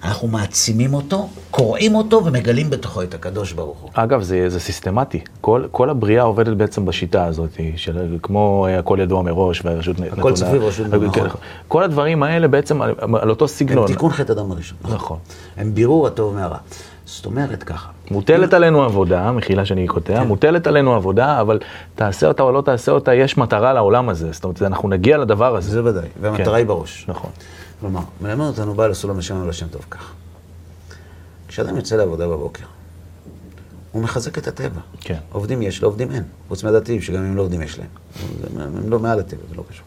אנחנו 0.04 0.28
מעצימים 0.28 0.94
אותו, 0.94 1.30
קוראים 1.52 1.96
אותו 1.96 2.26
ומגלים 2.26 2.70
בתוכו 2.70 3.02
את 3.02 3.14
הקדוש 3.14 3.54
ברוך 3.54 3.80
הוא. 3.80 3.90
אגב, 3.94 4.22
זה, 4.22 4.50
זה 4.50 4.60
סיסטמטי. 4.60 5.20
כל, 5.42 5.66
כל 5.72 5.90
הבריאה 5.90 6.24
עובדת 6.24 6.58
בעצם 6.58 6.86
בשיטה 6.86 7.26
הזאת, 7.26 7.50
של 7.76 8.18
כמו 8.24 8.68
הכל 8.80 8.98
ידוע 9.02 9.22
מראש 9.22 9.66
והרשות 9.66 10.00
נתונה. 10.00 10.22
הכל 10.22 10.34
צפוי 10.34 10.60
ורשות 10.60 10.88
נתונה. 10.88 11.30
כל 11.68 11.84
הדברים 11.84 12.24
האלה 12.24 12.48
בעצם 12.48 12.82
על, 12.82 12.96
על 13.22 13.30
אותו 13.30 13.48
סגנון. 13.48 13.84
הם 13.84 13.88
תיקון 13.88 14.12
חטא 14.12 14.32
אדם 14.32 14.52
הראשון. 14.52 14.78
נכון. 14.84 15.18
הם 15.58 15.74
בירור 15.74 16.08
הטוב 16.08 16.36
מהרע. 16.36 16.58
זאת 17.08 17.26
אומרת 17.26 17.64
ככה. 17.64 17.90
מוטלת 18.12 18.54
עלינו 18.54 18.84
עבודה, 18.84 19.32
מחילה 19.32 19.66
שאני 19.66 19.88
קוטע, 19.88 20.14
כן. 20.14 20.28
מוטלת 20.28 20.68
עלינו 20.68 20.96
עבודה, 20.96 21.42
אבל 21.42 21.60
תעשה 21.96 22.28
אותה 22.28 22.44
או 22.44 22.52
לא 22.52 22.62
תעשה 22.62 22.92
אותה, 22.92 23.14
יש 23.14 23.38
מטרה 23.38 23.74
לעולם 23.74 24.10
הזה. 24.10 24.32
זאת 24.32 24.44
אומרת, 24.44 24.62
אנחנו 24.62 24.90
נגיע 24.90 25.18
לדבר 25.18 25.56
הזה. 25.56 25.72
זה 25.72 25.84
ודאי, 25.84 26.08
והמטרה 26.22 26.46
כן. 26.46 26.54
היא 26.54 26.66
בראש. 26.66 27.06
נכון. 27.08 27.32
כלומר, 27.80 28.02
מלמד 28.22 28.46
אותנו 28.46 28.74
בעל 28.74 28.92
הסולם 28.92 29.20
השם 29.20 29.42
על 29.42 29.50
השם 29.50 29.68
טוב 29.68 29.86
כך. 29.90 30.12
כשאדם 31.48 31.76
יוצא 31.76 31.96
לעבודה 31.96 32.28
בבוקר, 32.28 32.66
הוא 33.92 34.04
מחזק 34.04 34.38
את 34.38 34.48
הטבע. 34.48 34.82
כן. 35.02 35.18
עובדים 35.32 35.62
יש 35.62 35.82
לו, 35.82 35.88
עובדים 35.88 36.12
אין. 36.12 36.24
חוץ 36.48 36.64
מהדתיים, 36.64 37.02
שגם 37.02 37.26
אם 37.26 37.36
לא 37.36 37.42
עובדים 37.42 37.62
יש 37.62 37.80
להם. 37.80 37.88
הם 38.76 38.90
לא 38.90 39.00
מעל 39.00 39.20
הטבע, 39.20 39.42
זה 39.50 39.56
לא 39.56 39.64
קשור. 39.70 39.86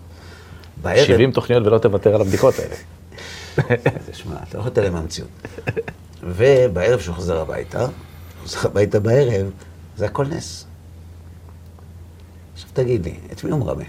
בערב, 0.83 1.07
70 1.07 1.33
תוכניות 1.33 1.67
ולא 1.67 1.79
תוותר 1.79 2.15
על 2.15 2.21
הבדיקות 2.21 2.55
האלה. 2.59 2.75
תשמע, 4.11 4.35
אתה 4.49 4.59
לא 4.59 4.59
יכול 4.59 4.71
להתעלם 4.71 4.93
מהמציאות. 4.93 5.29
ובערב 6.23 7.01
שהוא 7.01 7.15
חוזר 7.15 7.41
הביתה, 7.41 7.81
הוא 7.81 7.91
חוזר 8.43 8.59
הביתה 8.65 9.01
בערב, 9.01 9.51
זה 9.97 10.07
הכל 10.07 10.27
נס. 10.27 10.67
עכשיו 12.55 12.71
תגיד 12.73 13.05
לי, 13.05 13.15
את 13.33 13.45
מי 13.45 13.51
הוא 13.51 13.61
מרמה? 13.61 13.85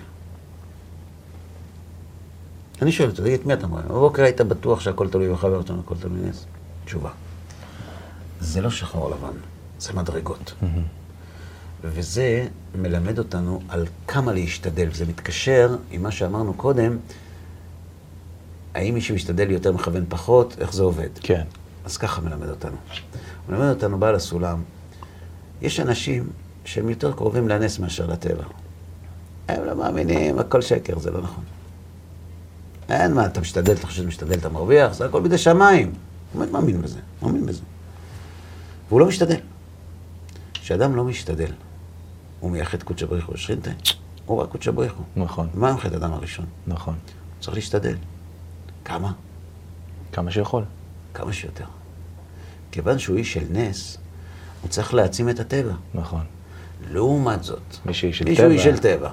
אני 2.82 2.92
שואל 2.92 3.10
אותו, 3.10 3.24
תגיד, 3.24 3.40
את 3.40 3.46
מי 3.46 3.54
אתה 3.54 3.68
מרמה? 3.68 3.82
בבוקר 3.82 4.24
היית 4.24 4.42
בטוח 4.42 4.80
שהכל 4.80 5.10
תלוי 5.10 5.34
בך 5.34 5.44
ואותנו 5.44 5.80
הכל 5.80 5.96
תלוי 6.00 6.20
נס? 6.30 6.46
תשובה. 6.86 7.10
זה 8.40 8.62
לא 8.62 8.70
שחור 8.70 9.10
לבן, 9.10 9.38
זה 9.80 9.94
מדרגות. 9.94 10.54
וזה 11.84 12.48
מלמד 12.76 13.20
אותנו 13.20 13.62
על 13.70 13.86
כמה 14.08 14.34
להשתדל. 14.34 14.94
זה 14.94 15.06
מתקשר 15.06 15.76
עם 15.92 16.04
מה 16.04 16.12
שאמרנו 16.12 16.54
קודם, 16.54 16.98
האם 18.74 18.94
מי 18.94 19.02
שמשתדל 19.02 19.52
יותר 19.52 19.72
מכוון 19.72 20.06
פחות, 20.10 20.56
איך 20.60 20.74
זה 20.74 20.84
עובד. 20.84 21.10
כן. 21.22 21.44
אז 21.86 21.98
ככה 21.98 22.22
מלמד 22.22 22.50
אותנו. 22.50 22.78
מלמד 23.50 23.70
אותנו 23.70 24.00
בעל 24.00 24.16
הסולם, 24.16 24.64
יש 25.62 25.80
אנשים 25.80 26.30
שהם 26.66 26.90
יותר 26.90 27.12
קרובים 27.12 27.48
לנס 27.48 27.80
מאשר 27.80 28.06
לטבע. 28.06 28.44
הם 29.48 29.66
לא 29.66 29.76
מאמינים, 29.76 30.40
הכל 30.40 30.62
שקר, 30.62 31.00
זה 31.00 31.12
לא 31.12 31.22
נכון. 31.22 31.44
אין 32.90 33.14
מה, 33.14 33.26
אתה 33.26 33.42
משתדל, 33.42 33.74
אתה 33.74 33.88
חושב 33.88 33.96
שאתה 33.98 34.08
משתדל, 34.08 34.38
אתה 34.38 34.50
מרוויח, 34.50 34.94
זה 34.94 35.06
הכל 35.06 35.22
בידי 35.22 35.38
שמיים. 35.38 35.94
הוא 36.34 36.40
באמת 36.40 36.52
מאמין 36.52 36.82
בזה, 36.82 37.00
מאמין 37.22 37.46
בזה. 37.46 37.62
והוא 38.90 39.00
לא 39.00 39.08
משתדל. 39.08 39.40
כשאדם 40.54 40.96
לא 40.96 41.04
משתדל, 41.04 41.52
הוא 42.40 42.52
מייחד 42.52 42.84
קודשא 42.84 43.06
בריך 43.06 43.26
הוא 43.26 43.38
שכינתה, 43.38 43.72
הוא 44.26 44.42
רק 44.42 44.50
קודשא 44.50 44.72
בריך 44.72 44.94
הוא. 44.94 45.06
נכון, 45.16 45.48
מה 45.54 45.70
עם 45.70 45.78
חטא 45.78 45.96
אדם 45.96 46.14
הראשון? 46.14 46.46
נכון. 46.68 46.96
צריך 47.40 47.56
להשתדל. 47.56 47.96
כמה? 48.86 49.12
כמה 50.12 50.32
שיכול. 50.32 50.64
כמה 51.14 51.34
שיותר. 51.34 51.66
כיוון 52.72 53.00
שהוא 53.00 53.18
איש 53.18 53.34
של 53.34 53.44
נס, 53.52 53.98
הוא 54.62 54.70
צריך 54.70 54.94
להעצים 54.94 55.30
את 55.30 55.40
הטבע. 55.40 55.74
נכון. 55.94 56.22
לעומת 56.92 57.44
זאת, 57.44 57.60
מי 57.86 57.94
שאיש 57.94 58.18
של 58.20 58.26
מישהו 58.26 58.44
טבע. 58.46 58.54
איש 58.54 58.64
של 58.64 58.78
טבע. 58.78 59.10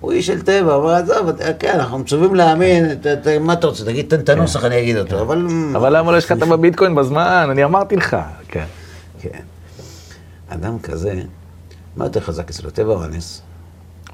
הוא 0.00 0.12
איש 0.12 0.26
של 0.26 0.42
טבע, 0.42 0.76
אבל 0.76 0.94
עזוב, 0.94 1.30
כן, 1.58 1.74
אנחנו 1.80 1.98
מצווים 1.98 2.34
להאמין, 2.34 2.94
ת- 2.94 3.06
ת- 3.06 3.26
מה 3.40 3.52
אתה 3.52 3.66
רוצה, 3.66 3.84
תגיד, 3.84 4.06
תן 4.08 4.20
את 4.20 4.28
הנוסח, 4.28 4.64
אני 4.64 4.80
אגיד 4.80 4.96
אותו, 4.96 5.20
אבל... 5.22 5.46
כן. 5.48 5.76
אבל 5.76 5.96
למה 5.96 6.12
לא 6.12 6.16
השקעת 6.16 6.38
בביטקוין 6.38 6.94
בזמן? 6.94 7.48
אני 7.50 7.64
אמרתי 7.64 7.96
לך. 7.96 8.16
כן. 8.48 8.64
כן. 9.20 9.40
אדם 10.48 10.78
כזה, 10.78 11.22
מה 11.96 12.04
יותר 12.04 12.20
חזק 12.20 12.50
אצלו, 12.50 12.70
טבע 12.70 12.92
או 12.92 13.04
הנס? 13.04 13.42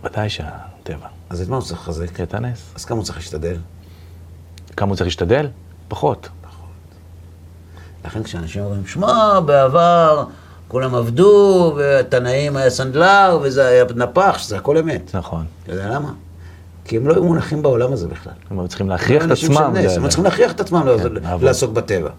ודאי 0.05 0.29
שהטבע. 0.29 1.07
אז 1.31 1.40
את 1.42 1.48
מה 1.48 1.57
הוא 1.57 1.64
צריך 1.64 1.81
לחזק? 1.81 2.11
קטע 2.12 2.37
הנס. 2.37 2.62
אז 2.74 2.85
כמה 2.85 2.96
הוא 2.98 3.05
צריך 3.05 3.18
להשתדל? 3.18 3.57
כמה 4.77 4.88
הוא 4.88 4.96
צריך 4.96 5.07
להשתדל? 5.07 5.48
פחות. 5.88 6.29
לכן 8.04 8.22
כשאנשים 8.22 8.62
אומרים, 8.64 8.87
שמע, 8.87 9.40
בעבר 9.40 10.24
כולם 10.68 10.94
עבדו, 10.94 11.72
והתנאים 11.76 12.56
היה 12.56 12.70
סנדלר, 12.70 13.38
וזה 13.42 13.66
היה 13.66 13.84
נפח, 13.96 14.38
שזה 14.38 14.56
הכל 14.56 14.78
אמת. 14.78 15.11
נכון. 15.14 15.44
אתה 15.64 15.72
יודע 15.72 15.88
למה? 15.88 16.12
כי 16.84 16.96
הם 16.96 17.08
לא 17.08 17.14
היו 17.14 17.24
מונחים 17.24 17.62
בעולם 17.62 17.92
הזה 17.92 18.08
בכלל. 18.08 18.32
הם 18.50 18.58
היו 18.58 18.68
צריכים 18.68 18.88
להכריח 18.88 19.24
את 19.24 19.30
עצמם. 19.30 19.56
הם 19.56 19.76
היו 19.76 20.08
צריכים 20.08 20.24
להכריח 20.24 20.52
את 20.52 20.61
עצמם 20.61 20.87
לעבוד. 20.87 21.44
לעסוק 21.44 21.72
בטבע. 21.72 22.11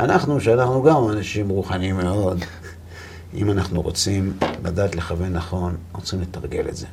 אנחנו, 0.00 0.40
שאנחנו 0.40 0.82
גם 0.82 1.08
אנשים 1.10 1.48
רוחניים 1.48 1.96
מאוד, 1.96 2.44
אם 3.34 3.50
אנחנו 3.50 3.82
רוצים 3.82 4.32
לדעת 4.64 4.96
לכוון 4.96 5.32
נכון, 5.32 5.76
אנחנו 5.90 6.02
צריכים 6.02 6.20
לתרגל 6.20 6.68
את 6.68 6.76
זה. 6.76 6.86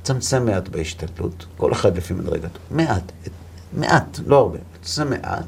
לצמצם 0.00 0.46
מעט 0.46 0.68
בהשתדלות, 0.68 1.46
כל 1.56 1.72
אחד 1.72 1.96
לפי 1.96 2.14
מדרגתו. 2.14 2.58
מעט, 2.70 3.12
מעט, 3.72 4.20
לא 4.26 4.38
הרבה, 4.38 4.58
לצמצם 4.74 5.10
מעט, 5.10 5.46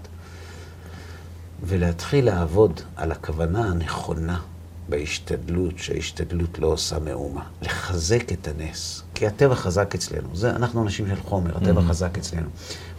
ולהתחיל 1.66 2.24
לעבוד 2.24 2.80
על 2.96 3.12
הכוונה 3.12 3.64
הנכונה 3.64 4.40
בהשתדלות, 4.88 5.78
שההשתדלות 5.78 6.58
לא 6.58 6.66
עושה 6.66 6.98
מאומה. 6.98 7.42
לחזק 7.62 8.32
את 8.32 8.48
הנס, 8.48 9.02
כי 9.14 9.26
הטבע 9.26 9.54
חזק 9.54 9.94
אצלנו. 9.94 10.28
זה, 10.36 10.50
אנחנו 10.50 10.82
אנשים 10.82 11.06
של 11.08 11.20
חומר, 11.22 11.56
הטבע 11.56 11.80
Mm-hmm. 11.80 11.88
חזק 11.88 12.18
אצלנו. 12.18 12.48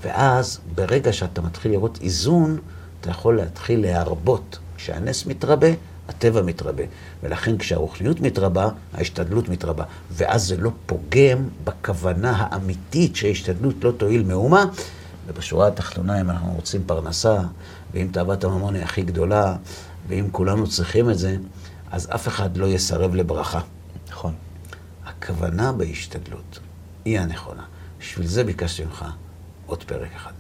ואז, 0.04 0.60
ברגע 0.76 1.14
שאתה 1.14 1.42
מתחיל 1.42 1.72
לראות 1.72 2.00
איזון, 2.02 2.58
אתה 3.02 3.10
יכול 3.10 3.38
להתחיל 3.38 3.82
להרבות. 3.82 4.60
כשהנס 4.78 5.26
מתרבה, 5.26 5.68
הטבע 6.10 6.42
מתרבה. 6.42 6.84
ולכן 7.24 7.58
כשהרוחניות 7.58 8.20
מתרבה, 8.20 8.70
ההשתדלות 8.94 9.50
מתרבה. 9.50 9.84
ואז 10.12 10.48
זה 10.48 10.58
לא 10.58 10.72
פוגם 10.86 11.48
בכוונה 11.64 12.32
האמיתית 12.38 13.16
שההשתדלות 13.16 13.84
לא 13.84 13.92
תועיל 13.92 14.24
מאומה. 14.24 14.66
ובשורה 15.28 15.68
התחתונה, 15.68 16.22
אם 16.22 16.30
אנחנו 16.30 16.54
רוצים 16.54 16.84
פרנסה, 16.86 17.38
ואם 17.96 18.08
תאוות 18.12 18.44
הממון 18.44 18.76
היא 18.76 18.84
הכי 18.84 19.02
גדולה, 19.02 19.56
ואם 20.08 20.28
כולנו 20.32 20.68
צריכים 20.68 21.10
את 21.10 21.18
זה, 21.18 21.36
אז 21.92 22.08
אף 22.16 22.28
אחד 22.28 22.58
לא 22.58 22.66
יסרב 22.66 23.16
לברכה. 23.16 23.60
נכון. 24.10 24.34
הכוונה 25.06 25.72
בהשתדלות 25.72 26.60
היא 27.06 27.20
הנכונה. 27.20 27.64
בשביל 28.00 28.28
זה 28.28 28.44
ביקשתי 28.44 28.84
ממך 28.84 29.06
עוד 29.66 29.84
פרק 29.84 30.10
אחד. 30.16 30.32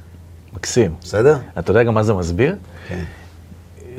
מקסים. 0.53 0.95
בסדר? 1.01 1.37
אתה 1.59 1.71
יודע 1.71 1.83
גם 1.83 1.93
מה 1.93 2.03
זה 2.03 2.13
מסביר? 2.13 2.55
כן. 2.87 3.03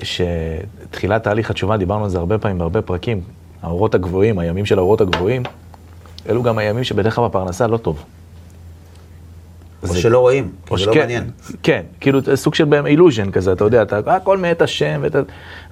שתחילת 0.03 1.23
תהליך 1.23 1.51
התשובה, 1.51 1.77
דיברנו 1.77 2.05
על 2.05 2.11
זה 2.11 2.19
הרבה 2.19 2.39
פעמים, 2.39 2.59
בהרבה 2.59 2.83
פרקים, 2.83 3.21
האורות 3.63 3.95
הגבוהים, 3.95 4.39
הימים 4.39 4.67
של 4.67 4.79
האורות 4.79 5.01
הגבוהים, 5.01 5.43
אלו 6.29 6.43
גם 6.43 6.59
הימים 6.59 6.85
שבדרך 6.85 7.15
כלל 7.15 7.29
בפרנסה 7.29 7.67
לא 7.67 7.77
טוב. 7.77 8.05
או 9.83 9.95
שלא 9.95 10.19
רואים, 10.19 10.49
כי 10.67 10.71
או 10.75 10.79
זה 10.79 10.87
לא 10.87 10.93
שכן- 10.93 11.01
מעניין. 11.01 11.31
כן, 11.63 11.83
כאילו 12.01 12.21
זה 12.21 12.37
סוג 12.37 12.55
של 12.55 12.75
אילוז'ן 12.87 13.31
כזה, 13.31 13.53
אתה 13.53 13.65
יודע, 13.65 13.83
אתה 13.83 13.99
הכל 14.17 14.39
מאת 14.39 14.63
השם, 14.63 14.99
ואתה, 15.03 15.19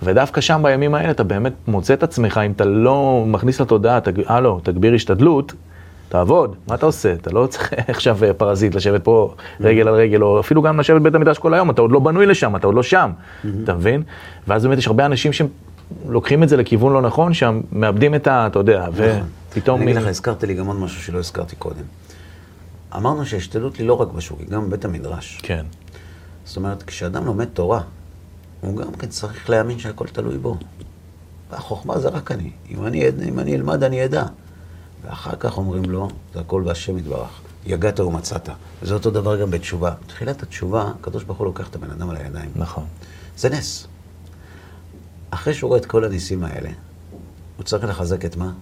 ודווקא 0.03 0.40
שם 0.40 0.61
בימים 0.62 0.95
האלה 0.95 1.11
אתה 1.11 1.25
באמת 1.25 1.53
מוצא 1.69 1.95
את 1.95 2.03
עצמך, 2.03 2.40
אם 2.47 2.53
אתה 2.53 2.64
לא 2.64 3.25
מכניס 3.27 3.61
לתודעה, 3.61 3.99
הלו, 4.27 4.61
תגביר 4.62 4.95
השתדלות, 4.95 5.53
תעבוד, 6.09 6.55
מה 6.69 6.75
אתה 6.75 6.87
עושה? 6.87 7.12
אתה 7.12 7.31
לא 7.31 7.47
צריך 7.47 7.73
עכשיו 7.88 8.25
אה, 8.25 8.33
פרזיט 8.33 8.75
לשבת 8.75 9.05
פה 9.05 9.35
רגל 9.61 9.88
על 9.88 9.95
רגל, 9.95 10.23
או 10.23 10.40
אפילו 10.40 10.62
גם 10.62 10.81
לשבת 10.81 11.01
בבית 11.01 11.14
המדרש 11.14 11.38
כל 11.38 11.55
היום, 11.55 11.71
אתה 11.71 11.83
עוד 11.83 11.93
לא 11.93 11.99
בנוי 12.01 12.27
לשם, 12.27 12.57
אתה 12.57 12.67
עוד 12.67 12.75
לא 12.75 12.83
שם, 12.83 13.11
אתה 13.64 13.75
מבין? 13.75 14.03
ואז 14.49 14.67
באמת 14.67 14.79
יש 14.79 14.87
הרבה 14.87 15.07
אנשים 15.07 15.33
שלוקחים 15.33 16.43
את 16.43 16.49
זה 16.49 16.57
לכיוון 16.57 16.93
לא 16.93 17.03
נכון, 17.03 17.35
שם 17.35 17.61
מאבדים 17.73 18.14
את 18.14 18.27
ה... 18.27 18.47
אתה 18.47 18.59
יודע, 18.59 18.87
ופתאום... 18.95 19.83
אני 19.83 19.90
אגיד 19.93 20.03
לך, 20.03 20.09
הזכרת 20.09 20.45
לי 20.45 20.55
גם 20.55 20.67
עוד 20.67 20.77
משהו 20.77 21.03
שלא 21.03 21.19
הזכרתי 21.19 21.57
קודם. 21.57 21.83
אמרנו 22.97 23.27
שההשתדלות 23.27 23.77
היא 23.77 23.87
לא 23.87 23.95
רק 23.95 24.09
בשוק, 24.09 24.41
היא 24.41 24.49
גם 24.49 24.67
בבית 24.67 24.85
המדרש. 24.85 25.41
כן, 25.43 25.67
זאת 26.45 26.57
אומרת, 26.57 26.83
כשאדם 26.83 27.25
לומד 27.25 27.45
תורה, 27.45 27.83
הוא 28.61 28.77
גם 28.77 28.92
כן 28.92 29.09
צריך 29.09 29.51
להאמין 29.51 29.79
שהכל 29.79 30.07
תלוי 30.07 30.38
בו. 30.38 30.57
והחוכמה 31.51 31.99
זה 31.99 32.09
רק 32.09 32.33
אני. 32.33 32.51
אם 32.71 32.87
אני, 32.87 33.09
אם 33.29 33.38
אני 33.38 33.55
אלמד, 33.55 33.83
אני 33.83 34.05
אדע. 34.05 34.25
ואחר 35.05 35.37
כך 35.37 35.59
אומרים 35.59 35.85
לו, 35.85 36.09
זה 36.35 36.40
הכל 36.40 36.63
בהשם 36.63 36.99
יתברך. 36.99 37.40
יגעת 37.67 38.01
ומצאת. 38.01 38.49
וזה 38.83 38.95
אותו 38.95 39.11
דבר 39.11 39.40
גם 39.40 39.51
בתשובה. 39.51 39.95
בתחילת 40.05 40.42
התשובה, 40.42 40.92
הקדוש 41.01 41.25
ברוך 41.25 41.38
הוא 41.38 41.47
לוקח 41.47 41.69
את 41.69 41.77
הבן 41.77 41.90
אדם 41.90 42.11
על 42.11 42.17
הידיים. 42.17 42.51
נכון. 42.57 42.85
זה 43.37 43.49
נס. 43.49 43.87
אחרי 45.31 45.55
שהוא 45.55 45.69
רואה 45.69 45.81
את 45.81 45.87
כל 45.87 46.05
הניסים 46.05 46.45
האלה, 46.45 46.71
הוא 47.57 47.65
צריך 47.65 47.85
לחזק 47.85 48.25
את 48.25 48.37
מה? 48.37 48.53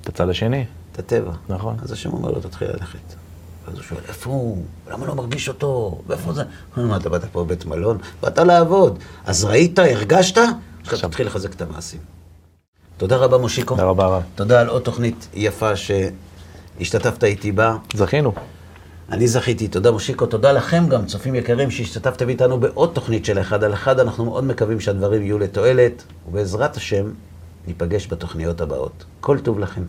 את 0.00 0.08
הצד 0.08 0.28
השני, 0.28 0.64
את 0.92 0.98
הטבע. 0.98 1.32
נכון. 1.48 1.76
אז 1.82 1.92
השם 1.92 2.12
אומר 2.12 2.30
לו, 2.30 2.40
תתחיל 2.40 2.68
ללכת. 2.68 3.14
אז 3.66 3.74
הוא 3.74 3.82
שואל, 3.82 4.00
איפה 4.08 4.30
הוא? 4.30 4.64
למה 4.90 5.06
לא 5.06 5.14
מרגיש 5.14 5.48
אותו? 5.48 6.00
ואיפה 6.06 6.32
זה? 6.32 6.42
הוא 6.74 6.84
מה, 6.84 6.96
אתה 6.96 7.08
באת 7.08 7.24
פה 7.24 7.44
בבית 7.44 7.64
מלון? 7.64 7.98
באת 8.22 8.38
לעבוד. 8.38 8.98
אז 9.24 9.44
ראית, 9.44 9.78
הרגשת? 9.78 10.38
עכשיו 10.86 11.10
תתחיל 11.10 11.26
לחזק 11.26 11.54
את 11.54 11.62
המעשים. 11.62 12.00
תודה 12.96 13.16
רבה, 13.16 13.38
מושיקו. 13.38 13.74
תודה 13.74 13.88
רבה. 13.88 14.20
תודה 14.34 14.60
על 14.60 14.68
עוד 14.68 14.82
תוכנית 14.82 15.28
יפה 15.34 15.70
שהשתתפת 15.76 17.24
איתי 17.24 17.52
בה. 17.52 17.76
זכינו. 17.94 18.32
אני 19.10 19.28
זכיתי, 19.28 19.68
תודה 19.68 19.90
מושיקו, 19.90 20.26
תודה 20.26 20.52
לכם 20.52 20.88
גם, 20.88 21.06
צופים 21.06 21.34
יקרים, 21.34 21.70
שהשתתפתם 21.70 22.28
איתנו 22.28 22.60
בעוד 22.60 22.90
תוכנית 22.94 23.24
של 23.24 23.40
אחד 23.40 23.64
על 23.64 23.74
אחד. 23.74 24.00
אנחנו 24.00 24.24
מאוד 24.24 24.44
מקווים 24.44 24.80
שהדברים 24.80 25.22
יהיו 25.22 25.38
לתועלת, 25.38 26.02
ובעזרת 26.28 26.76
השם, 26.76 27.10
ניפגש 27.66 28.06
בתוכניות 28.06 28.60
הבאות. 28.60 29.04
כל 29.20 29.38
טוב 29.38 29.58
לכם. 29.58 29.82